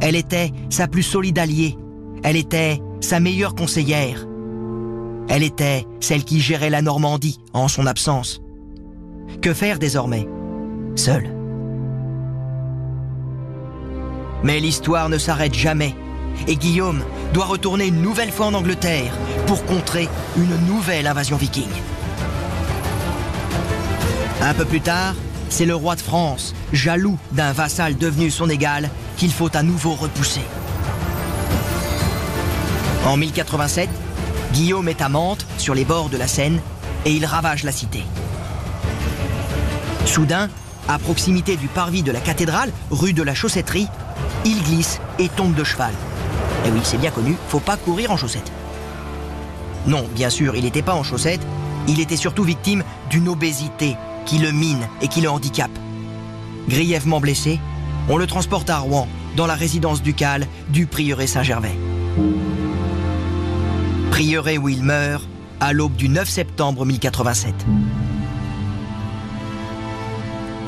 elle 0.00 0.16
était 0.16 0.52
sa 0.70 0.88
plus 0.88 1.02
solide 1.02 1.38
alliée, 1.38 1.76
elle 2.24 2.36
était 2.36 2.80
sa 3.00 3.20
meilleure 3.20 3.54
conseillère, 3.54 4.26
elle 5.28 5.42
était 5.42 5.86
celle 6.00 6.24
qui 6.24 6.40
gérait 6.40 6.70
la 6.70 6.82
Normandie 6.82 7.38
en 7.52 7.68
son 7.68 7.86
absence. 7.86 8.40
Que 9.40 9.52
faire 9.54 9.78
désormais? 9.78 10.26
Seul. 10.96 11.30
Mais 14.42 14.58
l'histoire 14.58 15.08
ne 15.08 15.18
s'arrête 15.18 15.54
jamais 15.54 15.94
et 16.48 16.56
Guillaume 16.56 17.02
doit 17.32 17.44
retourner 17.44 17.86
une 17.86 18.02
nouvelle 18.02 18.32
fois 18.32 18.46
en 18.46 18.54
Angleterre 18.54 19.12
pour 19.46 19.64
contrer 19.64 20.08
une 20.36 20.56
nouvelle 20.66 21.06
invasion 21.06 21.36
viking. 21.36 21.68
Un 24.40 24.54
peu 24.54 24.64
plus 24.64 24.80
tard, 24.80 25.14
c'est 25.48 25.66
le 25.66 25.74
roi 25.74 25.94
de 25.94 26.00
France, 26.00 26.54
jaloux 26.72 27.18
d'un 27.32 27.52
vassal 27.52 27.96
devenu 27.96 28.30
son 28.30 28.48
égal, 28.48 28.90
qu'il 29.16 29.32
faut 29.32 29.54
à 29.54 29.62
nouveau 29.62 29.92
repousser. 29.92 30.42
En 33.06 33.18
1087, 33.18 33.90
Guillaume 34.54 34.88
est 34.88 35.02
à 35.02 35.10
Mantes, 35.10 35.46
sur 35.58 35.74
les 35.74 35.84
bords 35.84 36.08
de 36.08 36.16
la 36.16 36.26
Seine, 36.26 36.58
et 37.04 37.12
il 37.12 37.26
ravage 37.26 37.62
la 37.62 37.72
cité. 37.72 38.02
Soudain, 40.06 40.48
à 40.88 40.98
proximité 40.98 41.56
du 41.56 41.68
parvis 41.68 42.02
de 42.02 42.12
la 42.12 42.20
cathédrale, 42.20 42.72
rue 42.90 43.12
de 43.12 43.22
la 43.22 43.34
Chaussetterie, 43.34 43.88
il 44.46 44.62
glisse 44.62 45.00
et 45.18 45.28
tombe 45.28 45.54
de 45.54 45.64
cheval. 45.64 45.92
Et 46.66 46.70
oui, 46.70 46.80
c'est 46.82 46.96
bien 46.96 47.10
connu, 47.10 47.36
faut 47.48 47.60
pas 47.60 47.76
courir 47.76 48.10
en 48.10 48.16
chaussettes. 48.16 48.52
Non, 49.86 50.06
bien 50.14 50.30
sûr, 50.30 50.56
il 50.56 50.64
n'était 50.64 50.80
pas 50.80 50.94
en 50.94 51.02
chaussettes, 51.02 51.46
il 51.88 52.00
était 52.00 52.16
surtout 52.16 52.44
victime 52.44 52.84
d'une 53.10 53.28
obésité 53.28 53.96
qui 54.24 54.38
le 54.38 54.50
mine 54.50 54.88
et 55.02 55.08
qui 55.08 55.20
le 55.20 55.28
handicape. 55.28 55.78
Grièvement 56.68 57.20
blessé, 57.20 57.60
on 58.08 58.16
le 58.16 58.26
transporte 58.26 58.70
à 58.70 58.78
Rouen, 58.78 59.08
dans 59.36 59.46
la 59.46 59.54
résidence 59.54 60.00
ducale 60.00 60.46
du 60.70 60.86
prieuré 60.86 61.26
Saint-Gervais. 61.26 61.76
Prieuré 64.14 64.58
où 64.58 64.68
il 64.68 64.84
meurt 64.84 65.26
à 65.58 65.72
l'aube 65.72 65.96
du 65.96 66.08
9 66.08 66.28
septembre 66.28 66.86
1087. 66.86 67.52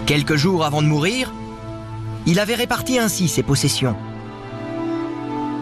Quelques 0.05 0.35
jours 0.35 0.65
avant 0.65 0.83
de 0.83 0.89
mourir, 0.89 1.33
il 2.27 2.41
avait 2.41 2.57
réparti 2.57 2.99
ainsi 2.99 3.29
ses 3.29 3.45
possessions. 3.45 3.95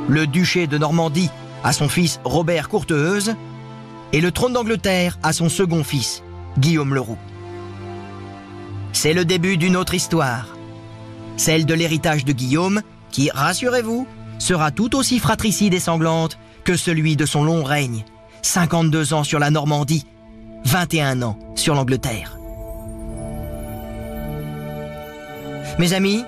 Le 0.08 0.26
duché 0.26 0.66
de 0.66 0.78
Normandie 0.78 1.28
à 1.62 1.74
son 1.74 1.90
fils 1.90 2.20
Robert 2.24 2.70
Courteheuse 2.70 3.36
et 4.14 4.22
le 4.22 4.32
trône 4.32 4.54
d'Angleterre 4.54 5.18
à 5.22 5.34
son 5.34 5.50
second 5.50 5.84
fils, 5.84 6.22
Guillaume 6.58 6.94
le 6.94 7.00
Roux. 7.02 7.18
C'est 8.94 9.12
le 9.12 9.26
début 9.26 9.58
d'une 9.58 9.76
autre 9.76 9.92
histoire, 9.92 10.46
celle 11.36 11.66
de 11.66 11.74
l'héritage 11.74 12.24
de 12.24 12.32
Guillaume 12.32 12.80
qui, 13.10 13.28
rassurez-vous, 13.28 14.06
sera 14.38 14.70
tout 14.70 14.96
aussi 14.96 15.18
fratricide 15.18 15.74
et 15.74 15.80
sanglante 15.80 16.38
que 16.64 16.76
celui 16.76 17.16
de 17.16 17.26
son 17.26 17.44
long 17.44 17.62
règne, 17.62 18.04
52 18.42 19.14
ans 19.14 19.24
sur 19.24 19.38
la 19.38 19.50
Normandie 19.50 20.06
21 20.64 21.22
ans 21.22 21.38
sur 21.54 21.74
l'Angleterre. 21.74 22.38
Mes 25.78 25.92
amis, 25.92 26.24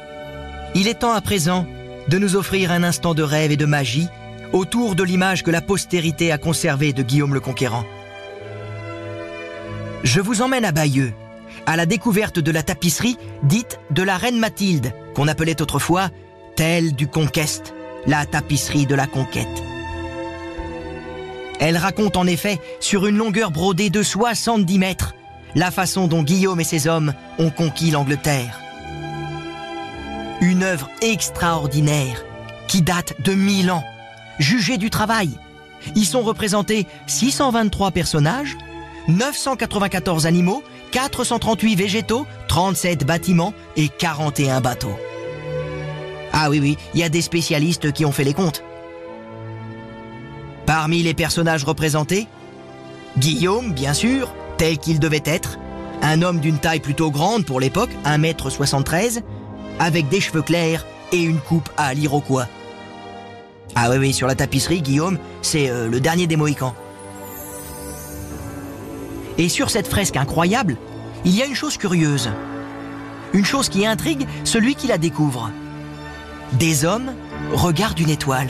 il 0.74 0.88
est 0.88 1.00
temps 1.00 1.12
à 1.12 1.20
présent 1.20 1.66
de 2.08 2.18
nous 2.18 2.36
offrir 2.36 2.70
un 2.70 2.82
instant 2.82 3.14
de 3.14 3.22
rêve 3.22 3.52
et 3.52 3.56
de 3.56 3.64
magie 3.64 4.08
autour 4.52 4.94
de 4.94 5.02
l'image 5.02 5.42
que 5.42 5.50
la 5.50 5.60
postérité 5.60 6.32
a 6.32 6.38
conservée 6.38 6.92
de 6.92 7.02
Guillaume 7.02 7.34
le 7.34 7.40
Conquérant. 7.40 7.84
Je 10.04 10.20
vous 10.20 10.42
emmène 10.42 10.64
à 10.64 10.72
Bayeux, 10.72 11.12
à 11.64 11.76
la 11.76 11.86
découverte 11.86 12.38
de 12.38 12.50
la 12.50 12.62
tapisserie 12.62 13.16
dite 13.42 13.80
de 13.90 14.02
la 14.02 14.16
reine 14.16 14.38
Mathilde, 14.38 14.92
qu'on 15.14 15.28
appelait 15.28 15.62
autrefois 15.62 16.10
telle 16.54 16.94
du 16.94 17.08
Conquest, 17.08 17.74
la 18.06 18.24
tapisserie 18.26 18.86
de 18.86 18.94
la 18.94 19.06
conquête. 19.06 19.75
Elle 21.58 21.76
raconte 21.76 22.16
en 22.16 22.26
effet, 22.26 22.60
sur 22.80 23.06
une 23.06 23.16
longueur 23.16 23.50
brodée 23.50 23.90
de 23.90 24.02
70 24.02 24.78
mètres, 24.78 25.14
la 25.54 25.70
façon 25.70 26.06
dont 26.06 26.22
Guillaume 26.22 26.60
et 26.60 26.64
ses 26.64 26.86
hommes 26.86 27.14
ont 27.38 27.50
conquis 27.50 27.90
l'Angleterre. 27.90 28.60
Une 30.40 30.62
œuvre 30.62 30.90
extraordinaire 31.00 32.24
qui 32.68 32.82
date 32.82 33.14
de 33.22 33.32
1000 33.32 33.70
ans, 33.70 33.84
jugée 34.38 34.76
du 34.76 34.90
travail. 34.90 35.30
Y 35.94 36.04
sont 36.04 36.22
représentés 36.22 36.86
623 37.06 37.90
personnages, 37.90 38.56
994 39.08 40.26
animaux, 40.26 40.62
438 40.90 41.76
végétaux, 41.76 42.26
37 42.48 43.06
bâtiments 43.06 43.54
et 43.76 43.88
41 43.88 44.60
bateaux. 44.60 44.98
Ah 46.32 46.50
oui, 46.50 46.60
oui, 46.60 46.76
il 46.92 47.00
y 47.00 47.04
a 47.04 47.08
des 47.08 47.22
spécialistes 47.22 47.92
qui 47.92 48.04
ont 48.04 48.12
fait 48.12 48.24
les 48.24 48.34
comptes. 48.34 48.62
Parmi 50.66 51.02
les 51.04 51.14
personnages 51.14 51.62
représentés, 51.62 52.26
Guillaume, 53.18 53.72
bien 53.72 53.94
sûr, 53.94 54.34
tel 54.58 54.78
qu'il 54.78 54.98
devait 54.98 55.22
être, 55.24 55.58
un 56.02 56.22
homme 56.22 56.40
d'une 56.40 56.58
taille 56.58 56.80
plutôt 56.80 57.10
grande 57.12 57.44
pour 57.46 57.60
l'époque, 57.60 57.90
1m73, 58.04 59.22
avec 59.78 60.08
des 60.08 60.20
cheveux 60.20 60.42
clairs 60.42 60.84
et 61.12 61.22
une 61.22 61.38
coupe 61.38 61.68
à 61.76 61.94
l'iroquois. 61.94 62.48
Ah 63.76 63.90
oui, 63.90 63.96
oui, 63.98 64.12
sur 64.12 64.26
la 64.26 64.34
tapisserie, 64.34 64.82
Guillaume, 64.82 65.18
c'est 65.40 65.70
euh, 65.70 65.88
le 65.88 66.00
dernier 66.00 66.26
des 66.26 66.36
Mohicans. 66.36 66.74
Et 69.38 69.48
sur 69.48 69.70
cette 69.70 69.86
fresque 69.86 70.16
incroyable, 70.16 70.76
il 71.24 71.34
y 71.34 71.42
a 71.42 71.46
une 71.46 71.54
chose 71.54 71.76
curieuse. 71.76 72.30
Une 73.32 73.44
chose 73.44 73.68
qui 73.68 73.86
intrigue 73.86 74.26
celui 74.44 74.74
qui 74.74 74.88
la 74.88 74.98
découvre. 74.98 75.50
Des 76.54 76.84
hommes 76.84 77.12
regardent 77.52 78.00
une 78.00 78.10
étoile. 78.10 78.48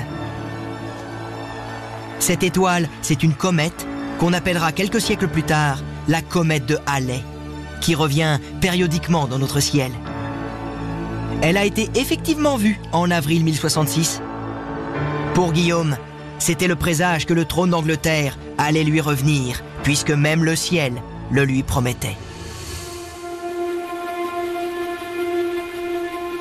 Cette 2.18 2.42
étoile, 2.42 2.88
c'est 3.02 3.22
une 3.22 3.34
comète 3.34 3.86
qu'on 4.18 4.32
appellera 4.32 4.72
quelques 4.72 5.00
siècles 5.00 5.28
plus 5.28 5.42
tard 5.42 5.78
la 6.08 6.22
comète 6.22 6.66
de 6.66 6.78
Halley, 6.86 7.22
qui 7.80 7.94
revient 7.94 8.38
périodiquement 8.60 9.26
dans 9.26 9.38
notre 9.38 9.60
ciel. 9.60 9.92
Elle 11.42 11.56
a 11.56 11.64
été 11.64 11.90
effectivement 11.94 12.56
vue 12.56 12.80
en 12.92 13.10
avril 13.10 13.44
1066. 13.44 14.22
Pour 15.34 15.52
Guillaume, 15.52 15.96
c'était 16.38 16.68
le 16.68 16.76
présage 16.76 17.26
que 17.26 17.34
le 17.34 17.44
trône 17.44 17.70
d'Angleterre 17.70 18.38
allait 18.58 18.84
lui 18.84 19.00
revenir, 19.00 19.62
puisque 19.82 20.10
même 20.10 20.44
le 20.44 20.56
ciel 20.56 20.94
le 21.30 21.44
lui 21.44 21.62
promettait. 21.62 22.16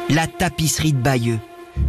La 0.09 0.27
tapisserie 0.27 0.93
de 0.93 0.99
Bayeux, 0.99 1.39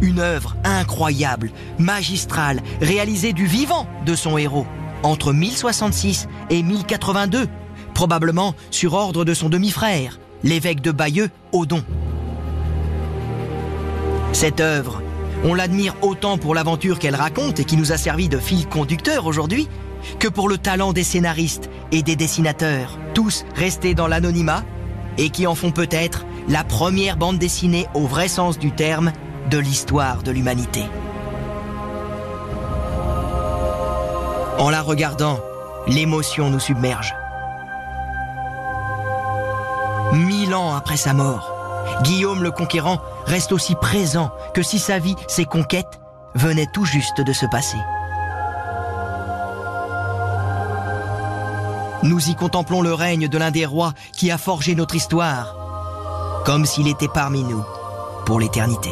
une 0.01 0.19
œuvre 0.19 0.55
incroyable, 0.63 1.51
magistrale, 1.79 2.61
réalisée 2.81 3.33
du 3.33 3.45
vivant 3.45 3.87
de 4.05 4.15
son 4.15 4.37
héros, 4.37 4.67
entre 5.03 5.33
1066 5.33 6.27
et 6.49 6.63
1082, 6.63 7.47
probablement 7.93 8.55
sur 8.71 8.93
ordre 8.93 9.25
de 9.25 9.33
son 9.33 9.49
demi-frère, 9.49 10.19
l'évêque 10.43 10.81
de 10.81 10.91
Bayeux, 10.91 11.29
Odon. 11.51 11.83
Cette 14.33 14.59
œuvre, 14.59 15.01
on 15.43 15.53
l'admire 15.53 15.95
autant 16.01 16.37
pour 16.37 16.55
l'aventure 16.55 16.99
qu'elle 16.99 17.15
raconte 17.15 17.59
et 17.59 17.65
qui 17.65 17.77
nous 17.77 17.91
a 17.91 17.97
servi 17.97 18.29
de 18.29 18.37
fil 18.37 18.67
conducteur 18.67 19.25
aujourd'hui, 19.25 19.67
que 20.19 20.27
pour 20.27 20.49
le 20.49 20.57
talent 20.57 20.93
des 20.93 21.03
scénaristes 21.03 21.69
et 21.91 22.03
des 22.03 22.15
dessinateurs, 22.15 22.97
tous 23.13 23.45
restés 23.55 23.93
dans 23.93 24.07
l'anonymat 24.07 24.63
et 25.17 25.29
qui 25.29 25.47
en 25.47 25.55
font 25.55 25.71
peut-être 25.71 26.25
la 26.47 26.63
première 26.63 27.17
bande 27.17 27.39
dessinée 27.39 27.87
au 27.93 28.05
vrai 28.07 28.27
sens 28.27 28.59
du 28.59 28.71
terme 28.71 29.11
de 29.49 29.57
l'histoire 29.57 30.23
de 30.23 30.31
l'humanité. 30.31 30.83
En 34.59 34.69
la 34.69 34.81
regardant, 34.81 35.39
l'émotion 35.87 36.49
nous 36.49 36.59
submerge. 36.59 37.15
Mille 40.13 40.53
ans 40.53 40.75
après 40.75 40.97
sa 40.97 41.13
mort, 41.13 41.53
Guillaume 42.01 42.43
le 42.43 42.51
Conquérant 42.51 42.99
reste 43.25 43.51
aussi 43.51 43.75
présent 43.75 44.31
que 44.53 44.63
si 44.63 44.79
sa 44.79 44.99
vie, 44.99 45.15
ses 45.27 45.45
conquêtes, 45.45 45.99
venaient 46.35 46.69
tout 46.73 46.85
juste 46.85 47.21
de 47.21 47.33
se 47.33 47.45
passer. 47.45 47.77
Nous 52.03 52.29
y 52.29 52.35
contemplons 52.35 52.81
le 52.81 52.93
règne 52.93 53.27
de 53.27 53.37
l'un 53.37 53.51
des 53.51 53.65
rois 53.65 53.93
qui 54.13 54.29
a 54.29 54.37
forgé 54.37 54.75
notre 54.75 54.95
histoire, 54.95 55.55
comme 56.45 56.65
s'il 56.65 56.87
était 56.87 57.07
parmi 57.07 57.43
nous 57.43 57.63
pour 58.25 58.39
l'éternité. 58.39 58.91